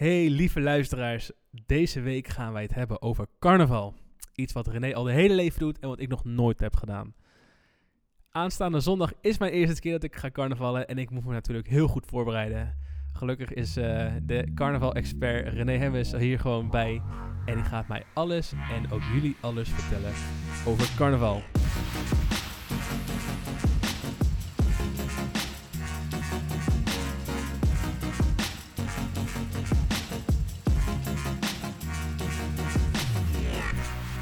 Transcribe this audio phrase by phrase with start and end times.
[0.00, 1.30] Hey lieve luisteraars,
[1.66, 3.94] deze week gaan wij het hebben over carnaval.
[4.34, 7.14] Iets wat René al de hele leven doet en wat ik nog nooit heb gedaan.
[8.30, 11.68] Aanstaande zondag is mijn eerste keer dat ik ga carnavallen en ik moet me natuurlijk
[11.68, 12.78] heel goed voorbereiden.
[13.12, 17.02] Gelukkig is uh, de carnaval-expert René Hemmers hier gewoon bij
[17.46, 20.12] en die gaat mij alles en ook jullie alles vertellen
[20.66, 21.42] over carnaval.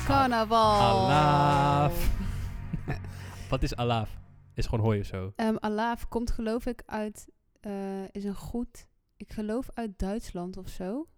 [0.08, 0.80] Carnaval.
[0.80, 2.16] Alaaf.
[3.50, 4.18] Wat is alaaf?
[4.54, 5.32] Is gewoon hooi of zo?
[5.36, 7.28] Um, alaaf komt geloof ik uit,
[7.60, 11.08] uh, is een goed, ik geloof uit Duitsland of zo.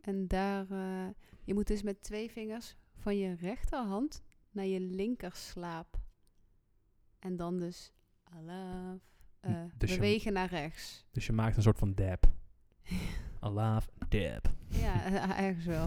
[0.00, 1.06] En daar, uh,
[1.44, 6.00] je moet dus met twee vingers van je rechterhand naar je linkerslaap.
[7.18, 9.00] En dan dus alaaf,
[9.40, 11.06] uh, dus bewegen je, naar rechts.
[11.10, 12.26] Dus je maakt een soort van dab.
[13.40, 14.50] alaaf, dab.
[14.68, 15.04] Ja,
[15.46, 15.86] ergens wel.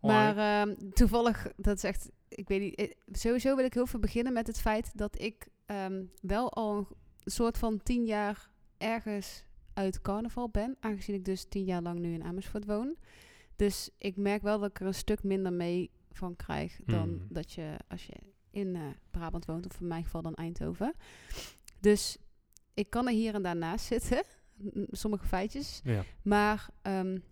[0.00, 4.00] Maar um, toevallig, dat is echt, ik weet niet, eh, sowieso wil ik heel veel
[4.00, 6.76] beginnen met het feit dat ik um, wel al
[7.24, 11.98] een soort van tien jaar ergens uit carnaval ben, aangezien ik dus tien jaar lang
[11.98, 12.96] nu in Amersfoort woon.
[13.56, 17.26] Dus ik merk wel dat ik er een stuk minder mee van krijg dan hmm.
[17.28, 18.14] dat je als je
[18.50, 20.94] in uh, Brabant woont, of in mijn geval dan Eindhoven.
[21.80, 22.18] Dus
[22.74, 24.22] ik kan er hier en daar naast zitten,
[24.90, 25.80] sommige feitjes.
[25.84, 26.02] Ja.
[26.22, 27.22] Maar um,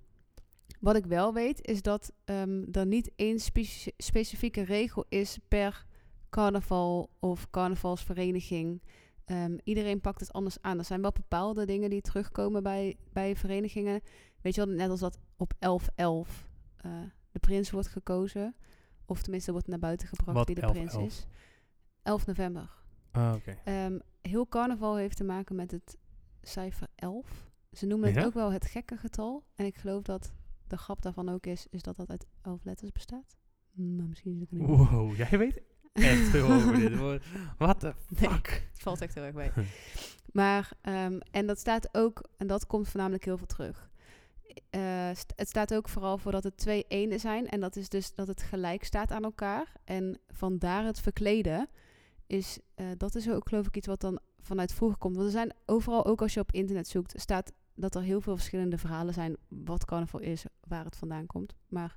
[0.81, 3.39] wat ik wel weet is dat um, er niet één
[3.97, 5.87] specifieke regel is per
[6.31, 8.83] carnaval of carnavalsvereniging.
[9.27, 10.79] Um, iedereen pakt het anders aan.
[10.79, 14.01] Er zijn wel bepaalde dingen die terugkomen bij, bij verenigingen.
[14.41, 16.93] Weet je wel, net als dat op 11-11 uh,
[17.33, 18.55] de prins wordt gekozen.
[19.07, 21.05] Of tenminste wordt naar buiten gebracht Wat wie de 11, prins 11?
[21.05, 21.27] is.
[22.03, 22.71] 11 november.
[23.11, 23.57] Ah, oké.
[23.63, 23.87] Okay.
[23.87, 25.97] Um, heel carnaval heeft te maken met het
[26.43, 27.51] cijfer 11.
[27.73, 29.45] Ze noemen het ook wel het gekke getal.
[29.55, 30.33] En ik geloof dat
[30.71, 33.37] de grap daarvan ook is, is dat dat uit 11 letters bestaat.
[33.73, 34.67] Maar misschien is het niet.
[34.67, 36.99] Wow, jij weet echt veel over dit.
[37.59, 38.69] Wat de Nee, fuck?
[38.73, 39.51] het valt echt heel erg mee.
[40.33, 43.91] Maar, ehm, en dat staat ook, en dat komt voornamelijk heel veel terug.
[44.71, 47.49] Eh, st- het staat ook vooral voor dat het twee enen zijn.
[47.49, 49.73] En dat is dus dat het gelijk staat aan elkaar.
[49.85, 51.69] En vandaar het verkleden
[52.27, 55.15] is, eh, dat is ook geloof ik iets wat dan vanuit vroeger komt.
[55.15, 58.37] Want er zijn overal, ook als je op internet zoekt, staat dat er heel veel
[58.37, 61.55] verschillende verhalen zijn wat carnaval is, waar het vandaan komt.
[61.69, 61.97] Maar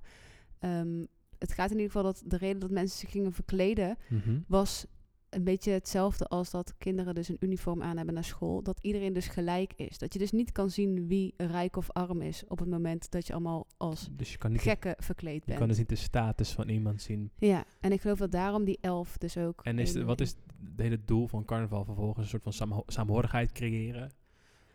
[0.59, 1.05] ehm,
[1.37, 4.39] het gaat in ieder geval dat de reden dat mensen zich gingen verkleden Mhm.
[4.47, 4.85] was
[5.29, 8.63] een beetje hetzelfde als dat kinderen dus een uniform aan hebben naar school.
[8.63, 9.97] Dat iedereen dus gelijk is.
[9.97, 13.27] Dat je dus niet kan zien wie rijk of arm is op het moment dat
[13.27, 15.57] je allemaal als Dus je kan, niet de, gekken verkleed je bent.
[15.59, 17.31] kan dus niet de status van iemand zien.
[17.37, 19.61] Ja, en ik geloof dat daarom die elf dus ook...
[19.63, 20.37] En is de, wat is het
[20.75, 22.23] hele doel van carnaval vervolgens?
[22.23, 24.11] Een soort van saamho- saamhorigheid creëren?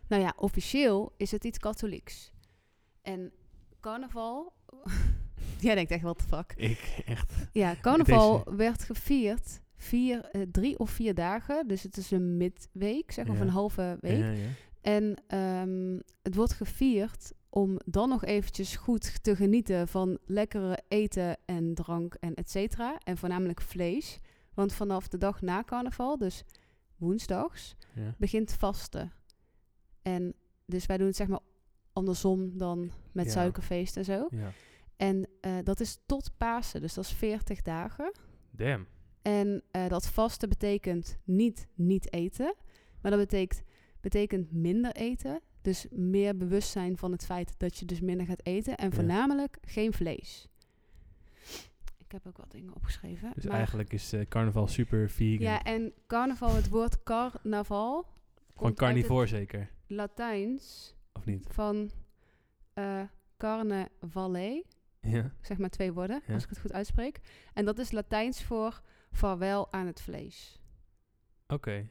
[0.07, 2.31] Nou ja, officieel is het iets katholieks.
[3.01, 3.31] En
[3.79, 4.53] carnaval...
[5.59, 6.53] Jij denkt echt, wat de fuck?
[6.57, 7.33] Ik echt.
[7.51, 11.67] Ja, carnaval werd gevierd vier, eh, drie of vier dagen.
[11.67, 13.31] Dus het is een midweek, zeg Ja.
[13.31, 14.19] of een halve week.
[14.19, 14.47] Ja, ja.
[14.81, 21.37] En ehm, het wordt gevierd om dan nog eventjes goed te genieten van lekkere eten
[21.45, 22.97] en drank en et cetera.
[23.03, 24.19] En voornamelijk vlees.
[24.53, 26.43] Want vanaf de dag na carnaval, dus
[26.97, 27.75] woensdags,
[28.17, 29.11] begint vasten.
[30.05, 30.33] En
[30.65, 31.39] dus wij doen het zeg maar
[31.93, 33.31] andersom dan met Ja.
[33.31, 34.27] suikerfeest en zo.
[34.31, 34.51] ja.
[34.97, 38.11] En eh, dat is tot Pasen, dus dat is 40 dagen.
[38.51, 38.87] Damn.
[39.21, 42.55] En eh, dat vasten betekent niet niet eten,
[43.01, 43.63] maar dat betekent,
[44.01, 45.39] betekent minder eten.
[45.61, 48.77] Dus meer bewustzijn van het feit dat je dus minder gaat eten.
[48.77, 48.95] En Ja.
[48.95, 50.47] voornamelijk geen vlees.
[51.97, 53.31] Ik heb ook wat dingen opgeschreven.
[53.35, 55.45] Dus maar- eigenlijk is eh, carnaval super vegan.
[55.45, 58.05] Ja, en carnaval, het woord carnaval.
[58.55, 59.69] Van carnivore zeker?
[59.87, 61.47] Latijns Of niet?
[61.49, 61.91] van
[62.73, 63.01] eh
[63.37, 64.63] carne valle.
[65.01, 65.31] Ja.
[65.41, 66.33] Zeg maar twee woorden, Ja.
[66.33, 67.19] als ik het goed uitspreek.
[67.53, 70.59] En dat is Latijns voor vaarwel aan het vlees.
[71.47, 71.87] Oké.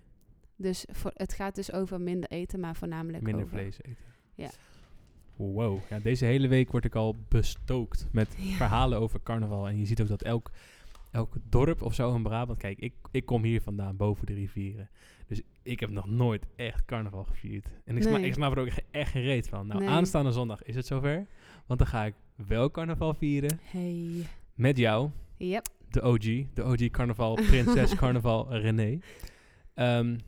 [0.57, 3.59] Dus voor, het gaat dus over minder eten, maar voornamelijk Minder over...
[3.59, 4.05] vlees eten.
[4.35, 4.51] Ja.
[5.37, 5.79] Wow.
[5.91, 8.55] Ja, deze hele week word ik al bestookt met Ja.
[8.56, 9.69] verhalen over carnaval.
[9.69, 10.50] En je ziet ook dat elk,
[11.11, 12.59] elk dorp of zo in Brabant...
[12.59, 14.91] Kijk, ik, ik kom hier vandaan, boven de rivieren.
[15.27, 17.66] Dus ik heb nog nooit echt carnaval gevierd.
[17.84, 18.25] En ik, Nee.
[18.26, 19.66] ik snap er ook echt geen reet van.
[19.66, 19.88] Nou, Nee.
[19.88, 21.26] aanstaande zondag is het zover.
[21.66, 22.14] Want dan ga ik
[22.46, 23.58] wel carnaval vieren.
[23.62, 24.26] Hey.
[24.55, 25.66] Met jou, Yep.
[25.90, 26.20] de OG.
[26.55, 28.99] De OG carnaval, prinses carnaval René.
[29.75, 30.19] Ehm,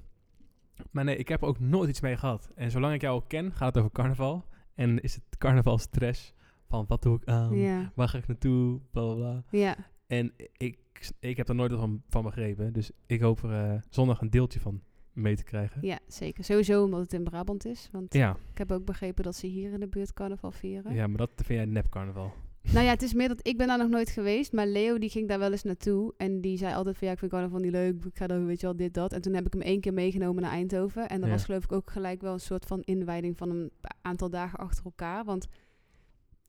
[0.91, 2.51] maar nee, ik heb er ook nooit iets mee gehad.
[2.55, 4.45] En zolang ik jou al ken, gaat het over carnaval.
[4.75, 6.35] En is het carnavalstress
[6.69, 7.91] van wat doe ik aan?
[7.95, 8.81] Waar ga ik naartoe?
[8.91, 9.43] Bla.
[9.51, 9.77] Ja.
[10.07, 10.79] En ik,
[11.21, 12.73] ik heb er nooit wat van, van begrepen.
[12.73, 14.83] Dus ik hoop er eh, zondag een deeltje van
[15.17, 15.79] mee te krijgen.
[15.87, 16.45] Ja, zeker.
[16.45, 17.89] Sowieso omdat het in Brabant is.
[17.93, 20.95] Want Ja, ik heb ook begrepen dat ze hier in de buurt carnaval vieren.
[20.95, 22.33] ja maar dat vind jij nep carnaval.
[22.73, 24.53] Nou ja, het is meer dat ik ben daar nog nooit geweest.
[24.53, 26.15] Maar Leo die ging daar wel eens naartoe.
[26.17, 28.05] En die zei altijd van ja, ik vind carnaval niet leuk.
[28.05, 29.13] Ik ga dan weet je wel dit, dat.
[29.13, 31.09] En toen heb ik hem één keer meegenomen naar Eindhoven.
[31.09, 31.35] En dat Ja.
[31.35, 33.71] was geloof ik ook gelijk wel een soort van inwijding van een
[34.03, 35.25] aantal dagen achter elkaar.
[35.25, 35.47] Want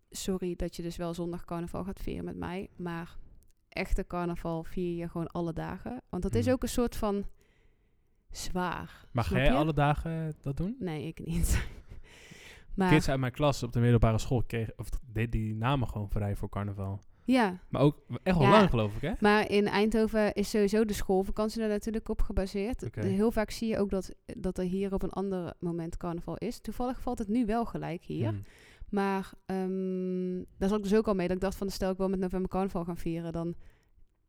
[0.09, 2.69] sorry dat je dus wel zondag carnaval gaat vieren met mij.
[2.75, 3.17] Maar
[3.69, 6.01] echte carnaval vier je gewoon alle dagen.
[6.09, 6.53] Want dat is Hmm.
[6.53, 7.25] ook een soort van
[8.31, 9.05] zwaar.
[9.11, 9.51] Snap jij je?
[9.51, 10.75] alle dagen eh, dat doen?
[10.79, 11.67] Nee, ik niet.
[12.75, 16.09] maar Kids uit mijn klas op de middelbare school kregen, of deed die namen gewoon
[16.09, 16.99] vrij voor carnaval.
[17.25, 18.51] ja, Maar ook echt wel Ja.
[18.51, 19.11] lang geloof ik, hè?
[19.19, 22.89] Maar in Eindhoven is sowieso de schoolvakantie daar natuurlijk op gebaseerd.
[22.91, 26.59] Heel vaak zie je ook dat, dat er hier op een ander moment carnaval is.
[26.59, 28.29] Toevallig valt het nu wel gelijk hier.
[28.29, 28.43] Hmm.
[28.89, 31.27] Maar ehm, daar zat ik dus ook al mee.
[31.27, 33.31] Dat ik dacht van, stel ik wil met november carnaval gaan vieren...
[33.31, 33.55] dan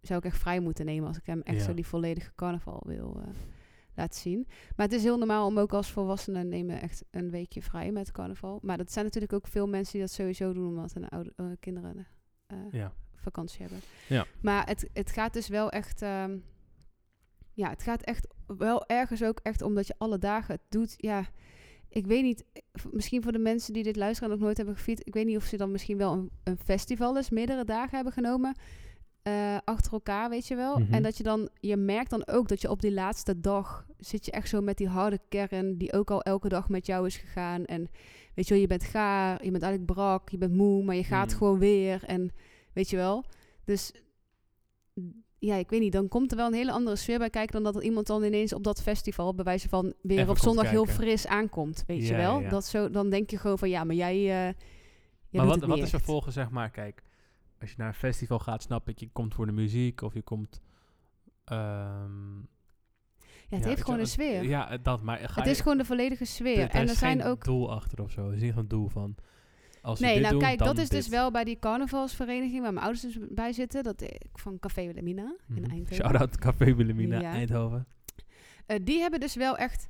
[0.00, 1.64] zou ik echt vrij moeten nemen als ik hem echt Ja.
[1.64, 3.28] zo die volledige carnaval wil eh,
[3.98, 4.46] laten zien.
[4.76, 8.12] Maar het is heel normaal om ook als volwassenen nemen echt een weekje vrij met
[8.12, 8.58] carnaval.
[8.62, 10.68] Maar dat zijn natuurlijk ook veel mensen die dat sowieso doen...
[10.68, 12.06] omdat hun oude, eh, kinderen
[12.46, 12.92] eh, Ja.
[13.16, 13.80] vakantie hebben.
[14.08, 14.26] Ja.
[14.42, 16.02] Maar het, het gaat dus wel echt...
[16.02, 16.38] ehm,
[17.52, 20.94] ja, het gaat echt wel ergens ook echt omdat je alle dagen het doet.
[20.96, 21.26] Ja,
[21.88, 22.44] ik weet niet.
[22.52, 25.06] eh, Misschien voor de mensen die dit luisteren en nog nooit hebben gevierd.
[25.06, 27.30] Ik weet niet of ze dan misschien wel een, een festival is.
[27.30, 28.56] Meerdere dagen hebben genomen.
[29.22, 30.78] eh, achter elkaer, weet je wel.
[30.78, 30.92] Mhm.
[30.94, 31.48] En dat je dan...
[31.60, 33.86] Je merkt dan ook dat je op die laatste dag...
[33.98, 35.78] Zit je echt zo met die harde kern...
[35.78, 37.64] Die ook al elke dag met jou is gegaan.
[37.64, 37.88] En
[38.34, 39.44] weet je wel, je bent gaar.
[39.44, 40.28] Je bent eigenlijk brak.
[40.28, 40.84] Je bent moe.
[40.84, 41.36] Maar je gaat Mhm.
[41.36, 42.04] gewoon weer.
[42.04, 42.30] En
[42.72, 43.24] weet je wel.
[43.64, 43.92] Dus
[45.38, 47.62] ja, ik weet niet, dan komt er wel een hele andere sfeer bij kijken dan
[47.62, 50.70] dat er iemand dan ineens op dat festival, bij wijze van weer Even op zondag
[50.70, 52.36] heel fris aankomt, weet je wel?
[52.38, 52.48] ja, ja.
[52.48, 54.54] Dat zo, dan denk je gewoon van ja, maar jij, jij
[55.30, 55.90] maar wat, wat is echt.
[55.90, 57.02] vervolgens, zeg maar, kijk,
[57.60, 60.22] als je naar een festival gaat, snap ik, je komt voor de muziek of je
[60.22, 60.60] komt...
[61.44, 64.42] ehm, Ja, het ja, heeft gewoon een sfeer.
[64.44, 66.58] Ja, dat, maar ga het je, is gewoon de volledige sfeer.
[66.60, 68.26] er En er zijn ook doel achter of zo.
[68.28, 69.14] Er is niet een doel van,
[69.82, 72.84] als Nee, dit nou doen, kijk, dat is dus wel bij die carnavalsvereniging waar mijn
[72.84, 73.82] ouders dus bij zitten.
[73.82, 75.70] Dat ik van Café Wilhelmina in Mhm.
[75.70, 75.94] Eindhoven.
[75.94, 77.32] Shout-out Café Wilhelmina, Ja.
[77.32, 77.86] Eindhoven.
[78.66, 79.88] Eh, die hebben dus wel echt...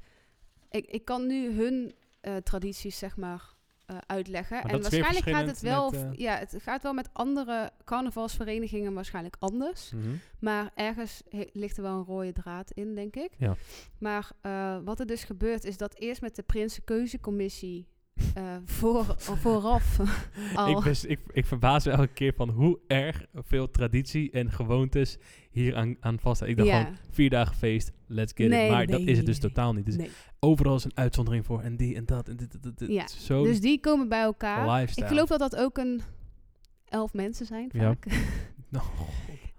[0.70, 3.54] Ik, ik kan nu hun eh, tradities, zeg maar,
[3.88, 4.56] eh, uitleggen.
[4.56, 5.90] Maar en waarschijnlijk gaat het wel...
[5.90, 9.92] met, Ja, het gaat wel met andere carnavalsverenigingen waarschijnlijk anders.
[9.92, 10.08] Mhm.
[10.38, 13.30] Maar ergens ligt er wel een rode draad in, denk ik.
[13.38, 13.56] Ja.
[13.98, 17.88] Maar eh, wat er dus gebeurt, is dat eerst met de Prinsenkeuzecommissie...
[18.38, 19.98] eh voor, vooraf
[20.54, 20.76] al...
[20.78, 25.18] Ik, bes- ik, ik verbaas me elke keer van hoe erg veel traditie en gewoontes
[25.50, 26.48] hier aan, aan vaststaan.
[26.48, 26.80] Ik dacht Ja.
[26.80, 28.70] gewoon, vier dagen feest, let's get Nee, it.
[28.70, 29.50] Maar dat is het dus nee.
[29.50, 29.84] totaal niet.
[29.86, 30.08] Dus
[30.40, 32.88] overal is een uitzondering voor en die en dat en dit, dit, dit, dit.
[32.88, 34.70] Ja, Zo'n Dus die komen bij elkaar.
[34.70, 35.06] lifestyle.
[35.06, 36.00] Ik geloof dat dat ook een
[36.84, 37.80] elf mensen zijn Ja.
[37.82, 38.06] vaak.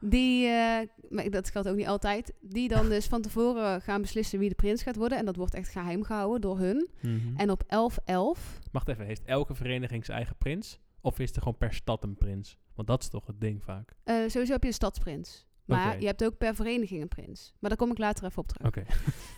[0.01, 4.49] Die, eh, dat geldt ook niet altijd, die dan dus van tevoren gaan beslissen wie
[4.49, 5.17] de prins gaat worden.
[5.17, 6.89] En dat wordt echt geheim gehouden door hun.
[7.01, 7.35] mhm.
[7.37, 10.79] En op 11-11, Wacht even, heeft elke vereniging zijn eigen prins?
[11.01, 12.57] Of is er gewoon per stad een prins?
[12.75, 13.95] Want dat is toch het ding vaak.
[14.03, 15.47] eh, sowieso heb je een stadsprins.
[15.65, 17.53] Maar je hebt ook per vereniging een prins.
[17.59, 18.67] Maar daar kom ik later even op terug.
[18.67, 18.83] Oké.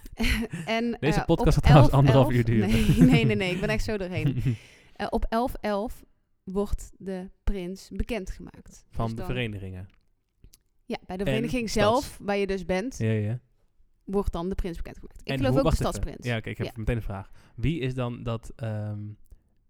[0.77, 2.69] en, Deze eh, podcast gaat trouwens 11-11 anderhalf uur duren.
[2.69, 4.57] Nee, nee, nee, nee, ik ben echt zo doorheen.
[5.09, 5.25] Op
[5.93, 6.01] 11-11
[6.43, 8.85] wordt de prins bekendgemaakt.
[8.89, 9.87] Van Dus de verenigingen.
[10.91, 13.39] Ja, bij de En vereniging stads- zelf, waar je dus bent, Ja, ja.
[14.03, 15.21] wordt dan de prins bekendgemaakt.
[15.21, 15.85] Ik En geloof hoe- ook de even.
[15.85, 16.25] stadsprins.
[16.27, 16.73] Ja, oké, ik heb Ja.
[16.75, 17.31] meteen een vraag.
[17.55, 18.51] Wie is dan dat...
[18.55, 18.99] ehm,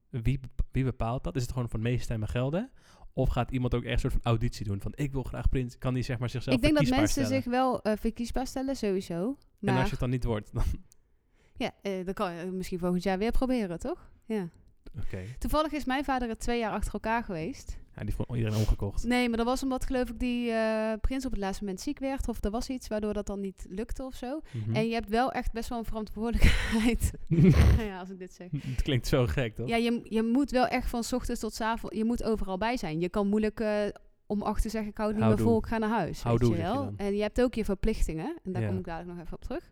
[0.09, 0.39] wie,
[0.71, 1.35] wie bepaalt dat?
[1.35, 2.71] Is het gewoon van meeste stemmen gelden?
[3.13, 4.81] Of gaat iemand ook echt een soort van auditie doen?
[4.81, 5.77] Van, ik wil graag prins.
[5.77, 7.29] Kan die zeg maar zichzelf ik denk dat mensen stellen?
[7.41, 9.37] zich wel eh, verkiesbaar stellen, sowieso.
[9.59, 10.63] Maar En als je het dan niet wordt, dan...
[11.55, 14.11] ja, eh, dan kan je misschien volgend jaar weer proberen, toch?
[14.25, 14.49] Ja.
[15.05, 15.19] Oké.
[15.37, 17.79] Toevallig is mijn vader er twee jaar achter elkaar geweest.
[17.95, 19.03] Ja, die heeft gewoon iedereen omgekocht.
[19.03, 21.99] Nee, maar dat was omdat geloof ik die eh, prins op het laatste moment ziek
[21.99, 22.27] werd.
[22.27, 24.41] Of er was iets waardoor dat dan niet lukte of zo.
[24.51, 24.75] Mhm.
[24.75, 27.11] En je hebt wel echt best wel een verantwoordelijkheid.
[27.89, 28.47] ja, als ik dit zeg.
[28.51, 29.67] het klinkt zo gek, toch?
[29.67, 32.57] Ja, je, je moet wel echt van 's ochtends tot 's avonds, je moet overal
[32.57, 32.99] bij zijn.
[32.99, 33.71] Je kan moeilijk eh,
[34.25, 36.21] om acht te zeggen, ik hou het niet meer vol, ik ga naar huis.
[36.23, 36.93] Houdoe, weet je wel.
[36.97, 38.39] En je hebt ook je verplichtingen.
[38.43, 38.67] En daar Ja.
[38.67, 39.71] kom ik dadelijk nog even op terug.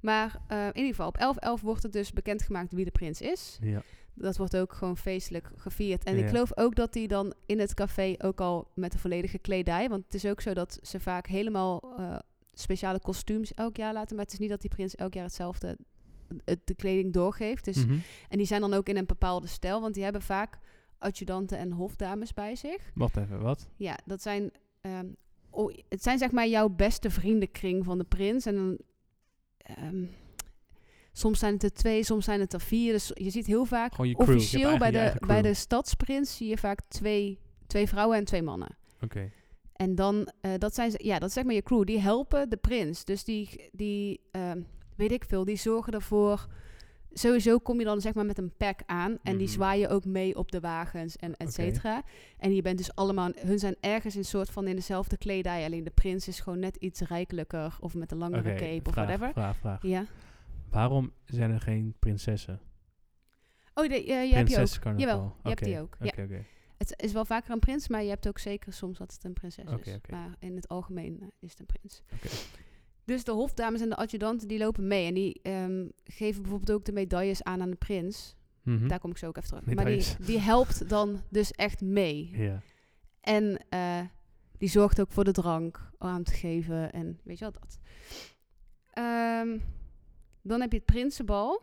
[0.00, 3.58] Maar eh, in ieder geval, op 11-11 wordt het dus bekendgemaakt wie de prins is.
[3.60, 3.82] Ja.
[4.22, 6.04] Dat wordt ook gewoon feestelijk gevierd.
[6.04, 6.22] En Ja.
[6.22, 9.88] ik geloof ook dat die dan in het café ook al met de volledige kledij...
[9.88, 12.18] Want het is ook zo dat ze vaak helemaal eh,
[12.52, 14.16] speciale kostuums elk jaar laten.
[14.16, 15.76] Maar het is niet dat die prins elk jaar hetzelfde
[16.44, 17.64] het, de kleding doorgeeft.
[17.64, 17.98] Dus Mhm.
[18.28, 20.58] en die zijn dan ook in een bepaalde stijl, want die hebben vaak
[20.98, 22.90] adjudanten en hofdames bij zich.
[22.94, 23.68] Wacht even, wat?
[23.76, 24.50] Ja, dat zijn,
[25.50, 28.46] oh, het zijn zeg maar jouw beste vriendenkring van de prins.
[28.46, 28.78] En dan,
[29.58, 30.04] ehm,
[31.12, 32.92] soms zijn het er twee, soms zijn het er vier.
[32.92, 34.20] Dus je ziet heel vaak, crew.
[34.20, 38.68] Officieel bij de, bij de stadsprins zie je vaak twee, twee vrouwen en twee mannen.
[39.02, 39.30] Oké.
[39.72, 41.84] En dan, eh, dat zijn ze- ja, dat is zeg maar je crew.
[41.84, 43.04] Die helpen de prins.
[43.04, 44.60] Dus die, die ehm,
[44.96, 46.46] weet ik veel, die zorgen ervoor.
[47.12, 49.54] Sowieso kom je dan zeg maar met een pack aan en die Mhm.
[49.56, 52.02] zwaaien ook mee op de wagens en et cetera.
[52.38, 55.84] En je bent dus allemaal, hun zijn ergens in soort van in dezelfde kledij, alleen
[55.84, 59.32] de prins is gewoon net iets rijkelijker of met een langere cape of vraag, whatever.
[59.32, 59.82] Vraag, vraag.
[59.82, 60.04] Ja.
[60.70, 62.60] Waarom zijn er geen prinsessen?
[63.74, 64.98] Oh, de, je hebt die ook.
[64.98, 66.12] Jawel, je hebt die ook, ja.
[66.76, 69.32] Het is wel vaker een prins, maar je hebt ook zeker soms dat het een
[69.32, 69.96] prinses is.
[70.10, 72.02] Maar in het algemeen eh, is het een prins.
[73.04, 75.06] Dus de hofdames en de adjudanten die lopen mee.
[75.06, 78.36] En die ehm, geven bijvoorbeeld ook de medailles aan aan de prins.
[78.62, 78.88] Mhm.
[78.88, 79.66] Daar kom ik zo ook even terug.
[79.66, 80.08] Medailles.
[80.08, 82.30] Maar die, die helpt dan dus echt mee.
[82.32, 82.62] Ja.
[83.20, 84.00] En eh,
[84.58, 86.92] die zorgt ook voor de drank aan te geven.
[86.92, 87.78] En weet je wel dat.
[88.90, 89.58] Ehm,
[90.42, 91.62] dan heb je het Prinsenbal.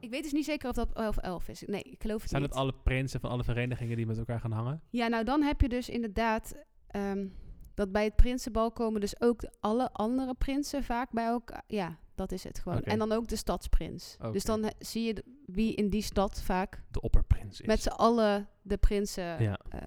[0.00, 1.62] Ik weet dus niet zeker of dat 11 11 is.
[1.66, 2.50] Nee, ik geloof het Zijn niet.
[2.50, 4.82] het alle prinsen van alle verenigingen die met elkaar gaan hangen?
[4.90, 6.54] Ja, nou dan heb je dus inderdaad
[6.86, 7.26] ehm,
[7.74, 11.62] dat bij het Prinsenbal komen dus ook alle andere prinsen vaak bij elkaar.
[11.66, 12.82] Ja, dat is het gewoon.
[12.82, 14.16] En dan ook de stadsprins.
[14.32, 17.66] Dus dan he- zie je wie in die stad vaak De opperprins is.
[17.66, 19.80] met z'n allen de prinsen Ja, eh,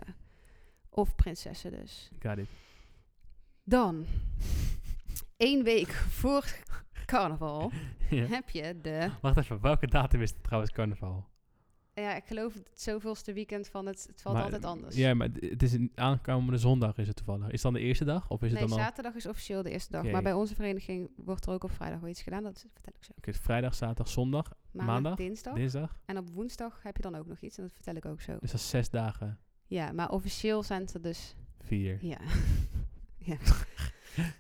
[0.89, 2.09] of prinsessen dus.
[2.19, 2.47] got it.
[3.63, 4.05] Dan,
[5.37, 6.45] één week voor
[7.13, 7.71] carnaval
[8.09, 8.25] Ja.
[8.25, 9.09] heb je de...
[9.21, 11.31] Wacht even, welke datum is het trouwens carnaval?
[11.95, 14.05] Ja, ik geloof het zoveelste weekend van het...
[14.07, 14.95] Het valt Maar- altijd anders.
[14.95, 17.45] Ja, maar het is een aankomende zondag is het toevallig.
[17.45, 18.29] Is het dan de eerste dag?
[18.29, 18.83] Of is het nee, dan al...
[18.83, 20.03] zaterdag is officieel de eerste dag.
[20.03, 22.43] Maar bij onze vereniging wordt er ook op vrijdag wel iets gedaan.
[22.43, 23.11] Dat vertel ik zo.
[23.17, 25.53] Oké, vrijdag, zaterdag, zondag, Maandag, Maandag, dinsdag.
[25.53, 25.97] dinsdag.
[26.05, 27.57] En op woensdag heb je dan ook nog iets.
[27.57, 28.37] En dat vertel ik ook zo.
[28.39, 29.39] Dus dat is zes dagen.
[29.67, 31.35] Ja, maar officieel zijn het er dus...
[31.59, 31.97] Vier.
[32.05, 32.17] Ja.
[33.31, 33.37] ja.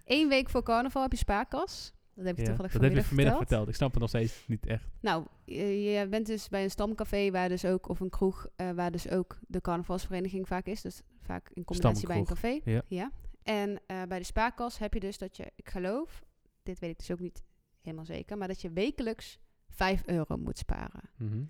[0.05, 1.93] Eén week voor carnaval heb je spaarkas.
[2.15, 3.47] Dat heb ik Ja, toevallig dat heb je vanmiddag verteld.
[3.47, 3.67] verteld.
[3.67, 4.87] Ik snap het nog steeds niet echt.
[4.99, 8.71] Nou, je, je bent dus bij een stamcafé waar dus ook, of een kroeg, eh,
[8.71, 10.81] waar dus ook de carnavalsvereniging vaak is.
[10.81, 12.81] Dus vaak in combinatie bij een café.
[12.87, 13.11] Ja.
[13.43, 16.23] En eh, bij de spaarkas heb je dus dat je, ik geloof,
[16.63, 17.43] dit weet ik dus ook niet
[17.81, 19.39] helemaal zeker, maar dat je wekelijks
[19.69, 21.09] 5 euro moet sparen.
[21.17, 21.43] Mhm.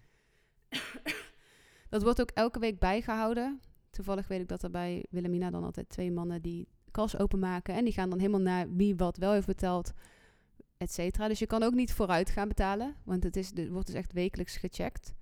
[1.89, 3.62] Dat wordt ook elke week bijgehouden.
[3.89, 7.75] Toevallig weet ik dat er bij Wilhelmina dan altijd twee mannen die kas openmaken.
[7.75, 9.93] En die gaan dan helemaal naar wie wat wel heeft betaald,
[10.83, 11.27] et cetera.
[11.27, 12.95] Dus je kan ook niet vooruit gaan betalen.
[13.03, 15.13] Want het is, het wordt dus echt wekelijks gecheckt.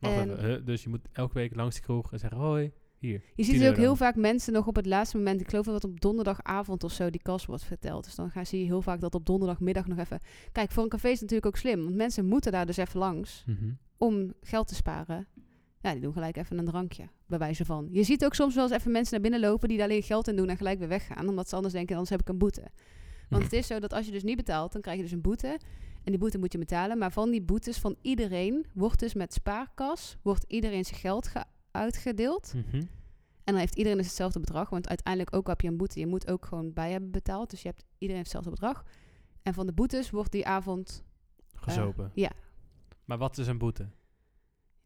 [0.00, 0.64] En- even?
[0.64, 3.12] Dus je moet elke week langs de kroeg en zeggen, hoi, hier.
[3.12, 5.40] Je 10 ziet dus ook heel vaak mensen nog op het laatste moment.
[5.40, 8.04] Ik geloof dat op donderdagavond of zo die kas wordt verteld.
[8.04, 10.20] Dus dan ga, zie je heel vaak dat op donderdagmiddag nog even...
[10.52, 11.82] Kijk, voor een café is het natuurlijk ook slim.
[11.84, 13.70] Want mensen moeten daar dus even langs Mhm.
[13.96, 15.26] om geld te sparen.
[15.80, 17.88] Ja, die doen gelijk even een drankje, bij wijze van.
[17.90, 19.68] Je ziet ook soms wel eens even mensen naar binnen lopen...
[19.68, 21.28] die daar alleen geld in doen en gelijk weer weggaan.
[21.28, 22.62] Omdat ze anders denken, anders heb ik een boete.
[23.28, 25.20] Want het is zo dat als je dus niet betaalt, dan krijg je dus een
[25.20, 25.48] boete.
[26.04, 26.98] En die boete moet je betalen.
[26.98, 30.16] Maar van die boetes van iedereen wordt dus met spaarkas...
[30.22, 32.52] wordt iedereen zijn geld ge- uitgedeeld.
[32.54, 32.76] Mhm.
[32.76, 34.70] En dan heeft iedereen dus hetzelfde bedrag.
[34.70, 35.98] Want uiteindelijk ook heb je een boete.
[36.00, 37.50] Je moet ook gewoon bij hebben betaald.
[37.50, 38.84] Dus je hebt iedereen heeft hetzelfde bedrag.
[39.42, 41.04] En van de boetes wordt die avond...
[41.54, 42.10] Gezopen.
[42.14, 42.30] ja.
[43.04, 43.88] Maar wat is een boete?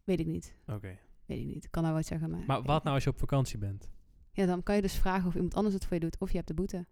[0.05, 0.55] Weet ik niet.
[0.67, 0.99] Oké.
[1.27, 1.65] Weet ik niet.
[1.65, 2.43] Ik kan nou wat zeggen, maar...
[2.47, 3.91] Maar wat nou als je op vakantie bent?
[4.33, 6.19] Ja, dan kan je dus vragen of iemand anders het voor je doet.
[6.19, 6.87] Of je hebt de boete.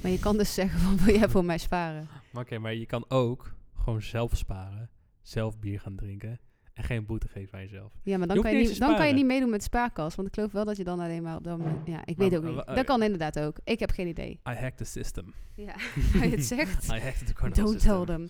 [0.00, 2.08] Maar je kan dus zeggen van, wil jij voor mij sparen?
[2.32, 4.90] Oké, maar je kan ook gewoon zelf sparen.
[5.22, 6.40] Zelf bier gaan drinken.
[6.72, 7.92] En geen boete geven aan jezelf.
[8.02, 10.14] Ja, maar dan, kan je, niet dan kan je niet meedoen met spaarkas.
[10.14, 11.86] Want ik geloof wel dat je dan alleen maar op dat moment...
[11.86, 12.76] Ja, ik Maar weet ook niet.
[12.76, 13.56] Dat kan inderdaad ook.
[13.64, 14.30] Ik heb geen idee.
[14.48, 15.34] I hacked the system.
[15.54, 15.74] Ja,
[16.12, 16.84] je het zegt.
[16.84, 18.04] I hacked the carnival Don't system.
[18.04, 18.28] tell them.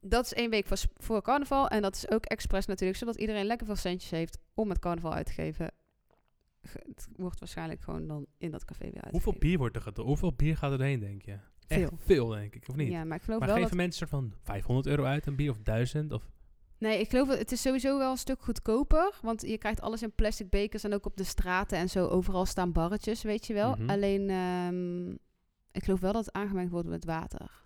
[0.00, 1.68] Dat is één week voor, voor carnaval.
[1.68, 5.12] En dat is ook expres natuurlijk, zodat iedereen lekker veel centjes heeft om het carnaval
[5.14, 5.72] uit te geven.
[6.70, 9.22] Het wordt waarschijnlijk gewoon dan in dat café weer uitgegeven.
[9.22, 10.12] Hoeveel bier wordt er gedronken?
[10.14, 11.32] Hoeveel bier gaat er doorheen, denk je?
[11.66, 11.90] Echt Veel.
[11.98, 12.90] veel, denk ik, of niet?
[12.90, 13.78] Ja, maar ik geloof maar wel geven dat...
[13.86, 16.12] mensen soort van 500 euro uit een bier of 1000?
[16.12, 16.30] Of...
[16.78, 19.18] Nee, ik geloof dat het is sowieso wel een stuk goedkoper.
[19.22, 22.06] Want je krijgt alles in plastic bekers en ook op de straten en zo.
[22.06, 23.74] Overal staan barretjes, weet je wel.
[23.74, 23.90] Mhm.
[23.90, 25.10] Alleen, ehm,
[25.72, 27.64] ik geloof wel dat het aangemengd wordt met water.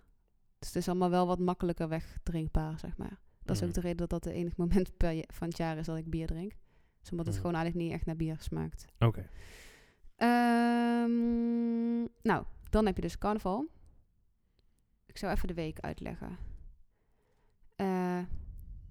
[0.59, 3.19] Dus het is allemaal wel wat makkelijker wegdrinkbaar, zeg maar.
[3.43, 3.75] Dat is ook Mhm.
[3.79, 6.27] de reden dat dat de enige moment per, van het jaar is dat ik bier
[6.27, 6.51] drink.
[7.09, 7.45] Dus omdat het Mhm.
[7.45, 8.85] gewoon eigenlijk niet echt naar bier smaakt.
[8.99, 9.29] Oké.
[10.67, 13.67] Ehm, nou, dan heb je dus carnaval.
[15.05, 16.37] Ik zou even de week uitleggen.
[17.75, 18.19] Eh,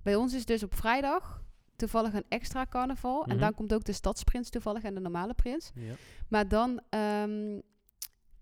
[0.03, 1.45] bij ons is dus op vrijdag
[1.77, 3.23] toevallig een extra carnaval.
[3.25, 3.39] En Mhm.
[3.41, 5.71] dan komt ook de stadsprins toevallig en de normale prins.
[5.75, 5.95] Ja.
[6.29, 7.61] Maar dan ehm,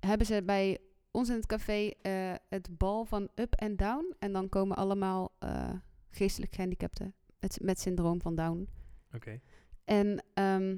[0.01, 0.79] hebben ze bij
[1.11, 4.15] ons in het café eh, het bal van up en down.
[4.19, 5.71] En dan komen allemaal eh,
[6.11, 8.69] geestelijk gehandicapten met, met syndroom van Down.
[9.15, 9.41] Oké.
[9.85, 10.77] En ehm,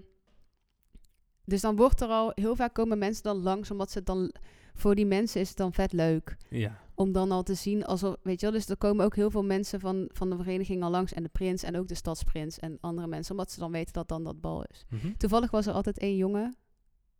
[1.44, 4.34] dus dan wordt er al heel vaak komen mensen dan langs, omdat ze het dan
[4.74, 6.78] voor die mensen is het dan vet leuk Ja.
[6.94, 8.54] om dan al te zien alsof weet je wel.
[8.54, 11.28] Dus er komen ook heel veel mensen van van de vereniging al langs en de
[11.28, 14.40] prins en ook de stadsprins en andere mensen, omdat ze dan weten dat dan dat
[14.40, 14.84] bal is.
[14.88, 15.12] Mhm.
[15.16, 16.56] Toevallig was er altijd één jongen,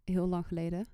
[0.05, 0.89] heel lang geleden,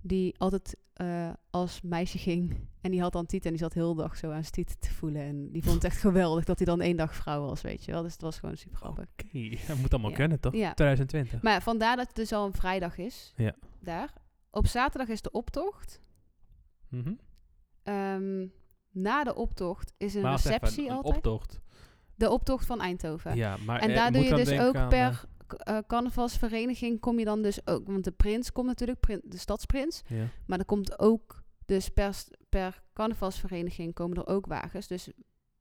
[0.00, 3.94] die altijd eh, als meisje ging En die had dan Tiet en die zat heel
[3.94, 5.22] de dag zo aan zijn tieten te voelen.
[5.22, 7.92] En die vond het echt geweldig dat hij dan één dag vrouw was, weet je
[7.92, 8.02] wel.
[8.02, 9.04] Dus het was gewoon super grappig.
[9.24, 10.16] Oké, dat moet allemaal Ja.
[10.16, 10.54] kunnen, toch?
[10.54, 10.74] Ja.
[10.74, 11.42] 2020.
[11.42, 13.32] Maar vandaar dat het dus al een vrijdag is.
[13.36, 13.54] Ja.
[13.80, 14.12] Daar.
[14.50, 16.00] Op zaterdag is de optocht.
[16.88, 17.12] Mhm.
[17.82, 18.46] Ehm,
[18.90, 21.16] na de optocht is een Maar wacht even, receptie een altijd.
[21.16, 21.60] optocht.
[22.14, 23.36] De optocht van Eindhoven.
[23.36, 25.24] Ja, maar en eh, daar doe je dan dus ook aan, per
[25.86, 27.86] carnavalsvereniging kom je dan dus ook...
[27.86, 30.02] Want de prins komt natuurlijk, de stadsprins.
[30.06, 30.28] ja.
[30.46, 32.14] Maar er komt ook, dus per,
[32.58, 34.86] per carnavalsvereniging komen er ook wagens.
[34.86, 35.10] Dus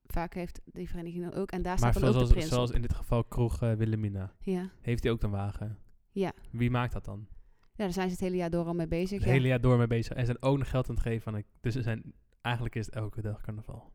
[0.04, 1.52] vaak heeft die vereniging dan ook.
[1.52, 3.74] En daar Maar staat dan ook zoals, de prins zoals in dit geval Kroeg eh,
[3.74, 4.34] Wilhelmina.
[4.40, 4.70] Ja.
[4.82, 5.78] Heeft hij ook een wagen?
[6.12, 6.32] Ja.
[6.52, 7.28] Wie maakt dat dan?
[7.76, 9.18] ja, daar zijn ze het hele jaar door al mee bezig.
[9.18, 9.34] Het ja.
[9.34, 10.16] hele jaar door mee bezig.
[10.16, 11.34] En zijn ook nog geld aan het geven.
[11.34, 13.92] Aan de- dus ze zijn, eigenlijk is het elke dag carnaval.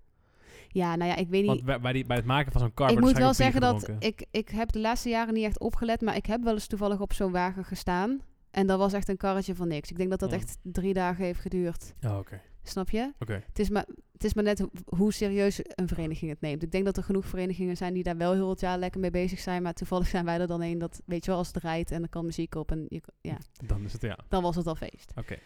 [0.69, 1.63] ja, nou ja, ik weet niet...
[1.63, 4.27] Want bij, die, bij het maken van zo'n car ik moet wel zeggen dat ik,
[4.31, 7.13] ik heb de laatste jaren niet echt opgelet, maar ik heb wel eens toevallig op
[7.13, 8.21] zo'n wagen gestaan.
[8.51, 9.91] En dat was echt een karretje van niks.
[9.91, 11.95] Ik denk dat dat echt drie dagen heeft geduurd.
[12.07, 12.41] Oh, oké.
[12.63, 13.13] Snap je?
[13.47, 16.63] Het is maar, het is maar net ho- hoe serieus een vereniging het neemt.
[16.63, 19.11] Ik denk dat er genoeg verenigingen zijn die daar wel heel het jaar lekker mee
[19.11, 19.63] bezig zijn.
[19.63, 22.03] Maar toevallig zijn wij er dan een dat, weet je wel, als het rijdt en
[22.03, 22.71] er kan muziek op.
[22.71, 24.19] En je, ja, Dan is het, ja.
[24.29, 25.13] dan was het al feest.
[25.17, 25.37] Oké.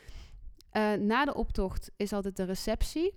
[0.71, 3.15] Eh, na de optocht is altijd de receptie.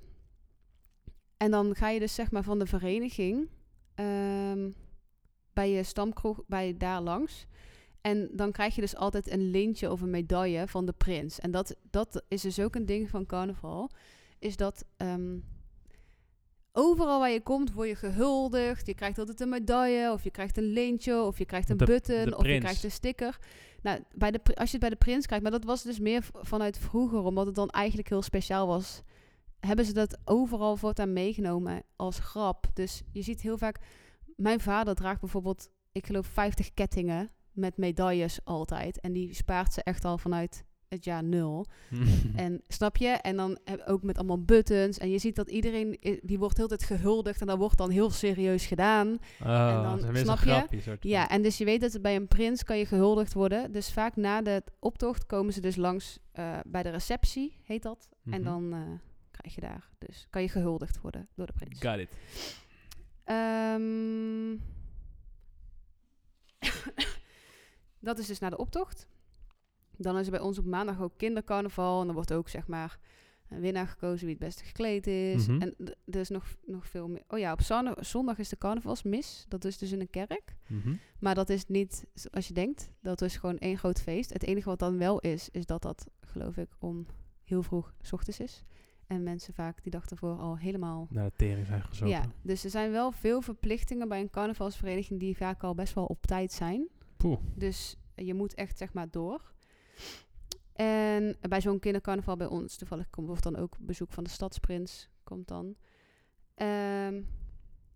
[1.38, 3.50] En dan ga je dus zeg maar van de vereniging
[3.96, 4.70] ehm,
[5.54, 7.46] bij je stamkroeg, bij daar langs.
[8.08, 11.40] En dan krijg je dus altijd een lintje of een medaille van de prins.
[11.40, 13.90] En dat, dat is dus ook een ding van carnaval.
[14.40, 15.38] Is dat ehm,
[16.72, 18.86] overal waar je komt, word je gehuldigd.
[18.86, 21.86] Je krijgt altijd een medaille, of je krijgt een lintje, of je krijgt een De-
[21.86, 23.38] button, de of je krijgt een sticker.
[23.82, 26.26] Nou, bij de, als je het bij de prins krijgt, maar dat was dus meer
[26.34, 29.02] vanuit vroeger, omdat het dan eigenlijk heel speciaal was.
[29.60, 32.66] Hebben ze dat overal voortaan meegenomen als grap.
[32.74, 33.80] Dus je ziet heel vaak.
[34.36, 39.00] Mijn vader draagt bijvoorbeeld, ik geloof, 50 kettingen met medailles altijd.
[39.00, 41.66] En die spaart ze echt al vanuit het jaar nul.
[42.36, 43.08] En snap je?
[43.08, 44.98] En dan ook met allemaal buttons.
[44.98, 47.42] En je ziet dat iedereen, die wordt heel tijd gehuldigd.
[47.42, 49.08] En dat wordt dan heel serieus gedaan.
[49.42, 50.40] Oh, En dan- dat snap
[50.74, 50.98] je?
[51.10, 53.72] Ja, en dus je weet dat het bij een prins kan je gehuldigd worden.
[53.72, 58.10] Dus vaak na de optocht komen ze dus langs eh, bij de receptie, heet dat.
[58.24, 58.44] En Mhm.
[58.44, 58.80] dan eh,
[59.32, 59.90] krijg je daar.
[59.98, 61.80] Dus kan je gehuldigd worden door de prins.
[61.82, 62.10] Got it.
[63.24, 64.56] Ehm,
[68.08, 69.08] dat is dus na de optocht.
[69.98, 72.00] Dan is er bij ons op maandag ook kindercarnaval.
[72.00, 73.00] En dan wordt ook zeg maar
[73.50, 75.48] een winnaar gekozen wie het beste gekleed is.
[75.48, 75.62] Mhm.
[75.62, 77.24] En er is nog, nog veel meer.
[77.28, 79.46] Oh ja, op zon- zondag is de carnavalsmis.
[79.48, 80.56] Dat is dus in een kerk.
[80.68, 80.96] Mhm.
[81.20, 82.92] Maar dat is niet zoals je denkt.
[83.02, 84.34] Dat is gewoon één groot feest.
[84.34, 87.06] Het enige wat dan wel is, is dat dat, geloof ik, om
[87.44, 88.64] heel vroeg 's ochtends is.
[89.08, 91.08] En mensen vaak die dag ervoor al helemaal...
[91.10, 92.10] Naar de tering zijn gezopen.
[92.10, 96.06] Ja, dus er zijn wel veel verplichtingen bij een carnavalsvereniging die vaak al best wel
[96.06, 96.88] op tijd zijn.
[97.18, 97.40] Poeh.
[97.56, 99.54] Dus je moet echt zeg maar door.
[100.74, 105.10] En bij zo'n kindercarnaval bij ons, toevallig komt wordt dan ook bezoek van de stadsprins,
[105.24, 105.76] komt dan.
[106.56, 107.22] Ehm,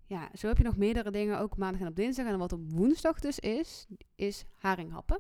[0.06, 2.26] ja, zo heb je nog meerdere dingen, ook maandag en op dinsdag.
[2.26, 5.20] En wat op woensdag dus is, is haringhappen.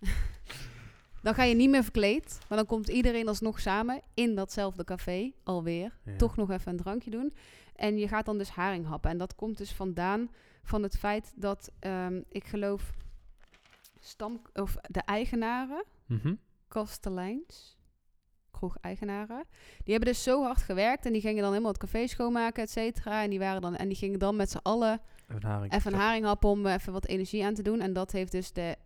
[1.22, 5.32] dan ga je niet meer verkleed, maar dan komt iedereen alsnog samen in datzelfde café,
[5.42, 5.98] alweer.
[6.04, 6.16] Ja.
[6.16, 7.34] Toch nog even een drankje doen.
[7.74, 9.10] En je gaat dan dus haring happen.
[9.10, 10.30] En dat komt dus vandaan
[10.62, 12.90] van het feit dat ehm, ik geloof
[14.00, 16.34] stam of de eigenaren, Mhm.
[16.68, 17.76] kasteleins,
[18.50, 19.44] kroeg-eigenaren,
[19.84, 22.70] die hebben dus zo hard gewerkt en die gingen dan helemaal het café schoonmaken, et
[22.70, 23.22] cetera.
[23.22, 25.72] En die waren dan en die gingen dan met z'n allen Even een haring.
[25.72, 27.80] even een haring happen om even wat energie aan te doen.
[27.80, 28.76] En dat heeft dus de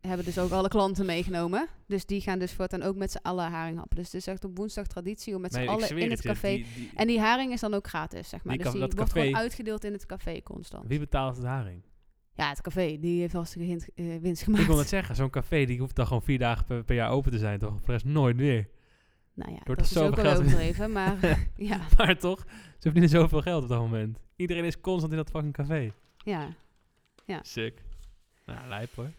[0.00, 1.68] hebben dus ook alle klanten meegenomen.
[1.86, 3.96] Dus die gaan dus voortaan ook met z'n allen haring happen.
[3.96, 6.54] Dus het is echt op woensdag traditie om met Nee, z'n allen in het café.
[6.54, 8.54] die- die- En die haring is dan ook gratis, zeg maar.
[8.54, 10.88] Die dus die wordt café- gewoon uitgedeeld in het café constant.
[10.88, 11.82] Wie betaalt het haring?
[12.34, 14.62] Ja, het café, die heeft vast een eh, winst gemaakt.
[14.62, 17.10] Ik wil net zeggen, zo'n café die hoeft dan gewoon vier dagen per, per jaar
[17.10, 17.70] open te zijn, toch?
[17.70, 18.68] Voor de rest nooit meer.
[19.34, 21.16] Nou ja, dat is ook zoveel wel overdreven, maar
[21.56, 24.18] ja, Maar toch, ze verdienen zoveel geld op dat moment.
[24.36, 25.92] Iedereen is constant in dat fucking café.
[26.24, 26.48] ja.
[27.42, 27.82] Sick.
[28.46, 29.10] Nou, lijp hoor.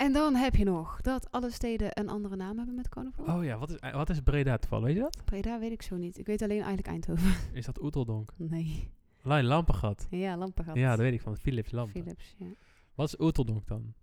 [0.00, 3.36] En dan heb je nog dat alle steden een andere naam hebben met carnaval.
[3.36, 5.24] Oh ja, wat is, wat is Breda toevallig, weet je dat?
[5.24, 6.18] Breda weet ik zo niet.
[6.18, 7.34] Ik weet alleen eigenlijk Eindhoven.
[7.58, 8.32] Is dat Oeteldonk?
[8.36, 8.90] Nee.
[9.22, 10.06] Lijn Lampengat.
[10.10, 10.76] Ja, Lampengat.
[10.76, 12.02] Ja, dat weet ik van Philips Lampen.
[12.02, 12.46] Philips, ja.
[12.94, 13.94] Wat is Oeteldonk dan?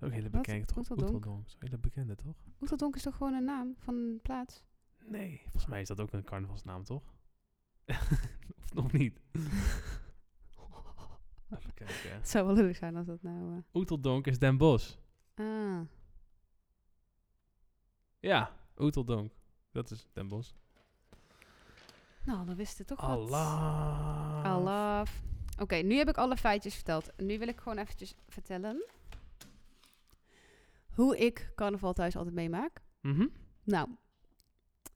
[0.00, 0.76] Ook hele bekende, toch?
[0.78, 1.14] Oeteldonk?
[1.14, 1.46] Oeteldonk.
[1.46, 2.36] is een hele bekende, toch?
[2.60, 4.64] Oeteldonk is toch gewoon een naam van een plaats?
[5.06, 7.14] Nee, volgens mij is dat ook een carnavalsnaam, toch?
[8.62, 9.20] of nog niet?
[11.58, 12.12] Even kijken.
[12.14, 13.52] Het zou wel leuk zijn als dat nou...
[13.56, 14.94] eh, Oeteldonk is Den Bosch.
[15.34, 15.80] Ah,
[18.20, 19.32] Ja, Oeteldonk.
[19.72, 20.50] Dat is Den Bosch.
[22.24, 23.10] nou, dan wist het toch wat.
[23.10, 24.44] Allah.
[24.44, 25.06] Allah.
[25.58, 27.10] Oké, nu heb ik alle feitjes verteld.
[27.16, 28.84] Nu wil ik gewoon eventjes vertellen
[30.90, 32.80] hoe ik carnaval thuis altijd meemaak.
[33.00, 33.26] Mhm.
[33.64, 33.88] Nou,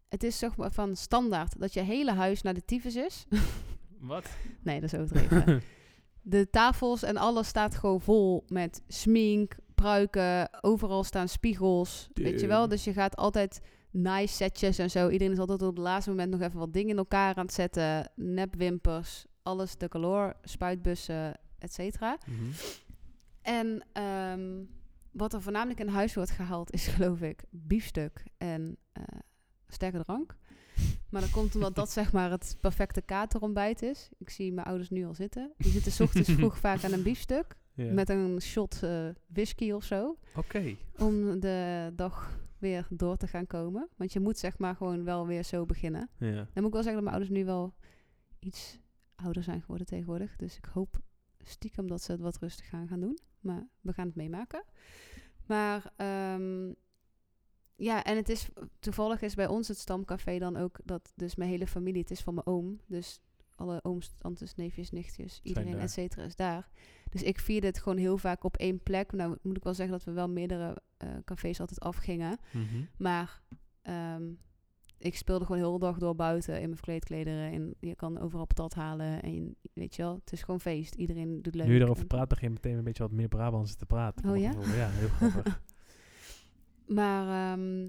[0.09, 3.27] het is zeg maar van standaard dat je hele huis naar de tyfus is.
[3.99, 4.31] Wat?
[4.62, 5.62] nee, dat is overdreven.
[6.28, 10.62] de tafels en alles staat gewoon vol met smink, pruiken.
[10.62, 12.08] Overal staan spiegels.
[12.14, 12.68] Weet je wel?
[12.68, 13.60] Dus je gaat altijd
[13.90, 15.08] nice setjes en zo.
[15.08, 17.54] Iedereen is altijd op het laatste moment nog even wat dingen in elkaar aan het
[17.54, 18.10] zetten.
[18.14, 22.18] Nepwimpers, alles de color, spuitbussen, et cetera.
[22.26, 22.50] Mhm.
[23.42, 24.64] En ehm,
[25.10, 29.02] wat er voornamelijk in huis wordt gehaald is geloof ik biefstuk en eh,
[29.68, 30.36] sterke drank.
[31.11, 34.09] Maar dat komt omdat dat zeg maar het perfecte katerontbijt is.
[34.18, 35.53] Ik zie mijn ouders nu al zitten.
[35.57, 37.57] Die zitten 's ochtends vroeg vaak aan een biefstuk.
[37.75, 40.18] Met een shot eh, whisky of zo.
[40.37, 40.77] Oké.
[40.99, 43.88] Om de dag weer door te gaan komen.
[43.97, 46.11] Want je moet zeg maar gewoon wel weer zo beginnen.
[46.18, 46.35] Ja.
[46.35, 47.75] Dan moet ik wel zeggen dat mijn ouders nu wel
[48.38, 48.79] iets
[49.14, 50.37] ouder zijn geworden tegenwoordig.
[50.37, 51.01] Dus ik hoop
[51.44, 53.18] stiekem dat ze het wat rustig gaan gaan doen.
[53.40, 54.64] Maar we gaan het meemaken.
[55.47, 56.73] Maar ehm,
[57.78, 61.50] ja, en het is toevallig is bij ons het stamcafé dan ook dat dus mijn
[61.50, 62.80] hele familie, het is van mijn oom.
[62.86, 63.20] Dus
[63.54, 66.68] alle ooms, tantes, neefjes, nichtjes, iedereen, et cetera, is daar.
[67.10, 69.12] Dus ik vierde het gewoon heel vaak op één plek.
[69.12, 72.38] Nou moet ik wel zeggen dat we wel meerdere eh, cafés altijd afgingen.
[72.52, 72.82] Mhm.
[72.98, 73.42] Maar
[73.82, 74.22] ehm,
[74.98, 77.52] ik speelde gewoon heel de dag door buiten in mijn verkleedklederen.
[77.52, 79.22] En je kan overal patat halen.
[79.22, 80.94] En je- weet je wel, het is gewoon feest.
[80.94, 81.66] Iedereen doet leuk.
[81.66, 84.30] Nu je erover praat, begin je meteen een beetje wat meer Brabants te praten.
[84.30, 84.50] Oh ja?
[84.76, 85.60] Ja, heel grappig.
[86.88, 87.88] Maar ehm,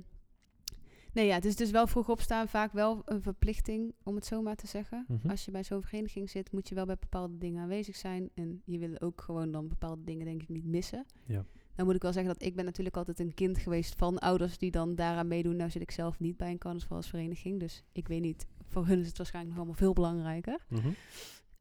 [1.14, 2.48] nee, ja, het is dus wel vroeg opstaan.
[2.48, 5.06] Vaak wel een verplichting, om het zo maar te zeggen.
[5.08, 5.30] Mhm.
[5.30, 8.30] Als je bij zo'n vereniging zit, moet je wel bij bepaalde dingen aanwezig zijn.
[8.34, 11.06] En je wil ook gewoon dan bepaalde dingen, denk ik, niet missen.
[11.26, 11.46] Ja.
[11.76, 14.58] Dan moet ik wel zeggen dat ik ben natuurlijk altijd een kind geweest van ouders
[14.58, 15.56] die dan daaraan meedoen.
[15.56, 17.60] Nou zit ik zelf niet bij een carnavalsvereniging.
[17.60, 20.66] Dus ik weet niet, voor hun is het waarschijnlijk nog allemaal veel belangrijker.
[20.70, 20.90] Mhm.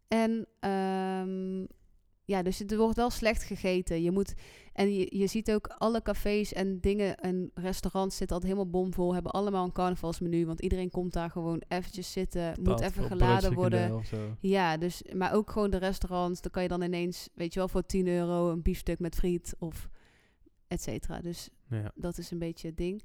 [0.08, 1.64] En ehm,
[2.28, 4.02] ja, dus het wordt wel slecht gegeten.
[4.02, 4.34] Je moet,
[4.72, 9.14] en je, je ziet ook alle cafés en dingen en restaurants zitten altijd helemaal bomvol.
[9.14, 10.46] Hebben allemaal een carnavalsmenu.
[10.46, 12.54] Want iedereen komt daar gewoon eventjes zitten.
[12.62, 14.02] moet even geladen worden.
[14.40, 16.40] Ja, dus, maar ook gewoon de restaurants.
[16.40, 19.54] Dan kan je dan ineens, weet je wel, voor 10 euro een biefstuk met friet
[19.58, 19.88] of
[20.66, 21.20] et cetera.
[21.20, 21.92] Dus Ja.
[21.94, 23.02] dat is een beetje het ding.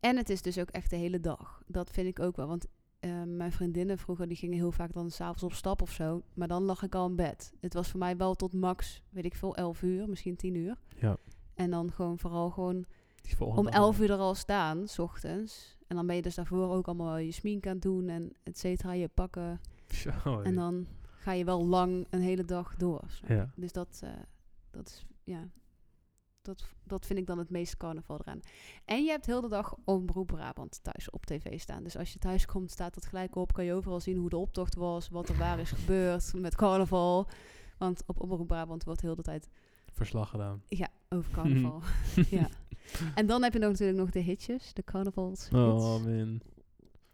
[0.00, 1.62] En het is dus ook echt de hele dag.
[1.66, 2.46] Dat vind ik ook wel.
[2.46, 2.66] Want
[3.04, 6.22] eh, mijn vriendinnen vroeger, die gingen heel vaak dan s'avonds op stap of zo.
[6.34, 7.52] Maar dan lag ik al in bed.
[7.60, 10.76] Het was voor mij wel tot max, weet ik veel, 11 uur, misschien 10 uur.
[10.96, 11.16] Ja.
[11.54, 12.84] En dan gewoon vooral gewoon
[13.38, 14.08] om dag 11 weer.
[14.08, 15.76] uur er al staan, s ochtends.
[15.86, 18.58] En dan ben je dus daarvoor ook allemaal je smink aan het doen en et
[18.58, 19.60] cetera, je pakken.
[19.88, 23.20] Zo, En dan ga je wel lang een hele dag door.
[23.28, 23.50] Ja.
[23.56, 24.10] Dus dat, eh,
[24.70, 25.48] dat is, ja,
[26.44, 28.40] dat, dat vind ik dan het meeste carnaval eraan.
[28.84, 31.82] En je hebt heel de dag Omroep Brabant thuis op tv staan.
[31.82, 33.52] Dus als je thuis komt, staat dat gelijk op.
[33.52, 37.28] Kan je overal zien hoe de optocht was, wat er waar is gebeurd met carnaval.
[37.78, 39.48] Want op Omroep Brabant wordt heel de tijd,
[39.92, 40.62] Verslag gedaan.
[40.68, 41.82] ja, over carnaval.
[42.30, 42.48] ja.
[43.14, 45.54] En dan heb je nog natuurlijk nog de hitjes, de carnavalshits.
[45.54, 46.40] Oh, man.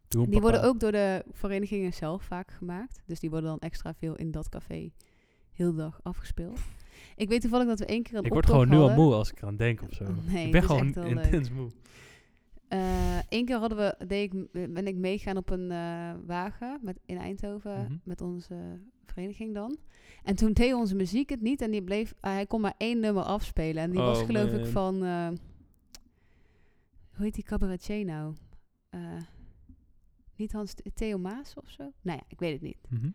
[0.08, 3.02] Doe Die worden ook door de verenigingen zelf vaak gemaakt.
[3.06, 4.92] Dus die worden dan extra veel in dat café
[5.52, 6.60] heel de dag afgespeeld.
[7.16, 9.04] Ik weet toevallig dat we één keer een Ik word gewoon nu al hadden.
[9.04, 10.04] moe als ik eraan denk of zo.
[10.32, 11.24] Nee, ik ben het is gewoon echt heel leuk.
[11.24, 11.70] intens moe.
[13.28, 17.16] Eén keer hadden we, deed ik, ben ik meegaan op een eh, wagen met, in
[17.18, 17.96] Eindhoven Mhm.
[18.04, 19.76] met onze vereniging dan.
[20.22, 23.00] En toen deed onze muziek het niet en die bleef, ah, hij kon maar één
[23.00, 23.82] nummer afspelen.
[23.82, 24.66] En die was Oh, geloof ik man.
[24.66, 25.28] van, eh,
[27.14, 28.34] hoe heet die cabaretier nou?
[28.90, 29.00] Eh,
[30.36, 31.82] niet Hans, Theo Maas of zo?
[32.02, 32.78] Nou ja, ik weet het niet.
[32.88, 33.10] Mhm.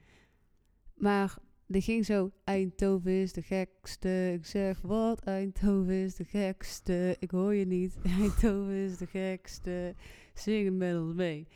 [0.95, 4.31] Maar die ging zo, Eindhoven is de gekste.
[4.33, 5.23] Ik zeg, wat?
[5.23, 7.15] Eindhoven is de gekste.
[7.19, 7.97] Ik hoor je niet.
[8.19, 9.95] Eindhoven is de gekste.
[10.33, 11.47] Zingen met ons mee.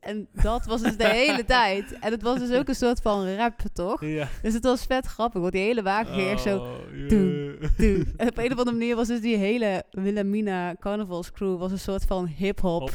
[0.00, 1.98] En dat was dus de hele tijd.
[1.98, 4.04] En het was dus ook een soort van rap, toch?
[4.04, 4.28] Ja.
[4.42, 6.58] Dus het was vet grappig, want die hele wagen ging echt zo...
[6.58, 7.70] Oh, doe, yeah.
[7.76, 8.06] doe.
[8.16, 11.58] En op een of andere manier was dus die hele Wilhelmina carnavalscrew...
[11.58, 12.80] was een soort van hip-hop...
[12.80, 12.92] Hop.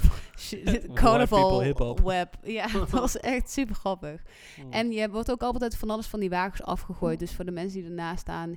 [0.94, 2.00] Carnaval hip-hop.
[2.00, 2.36] web.
[2.44, 4.22] Ja, het was echt super grappig.
[4.70, 7.20] En je wordt ook altijd van alles van die wagens afgegooid.
[7.20, 8.56] Dus voor de mensen die ernaast staan.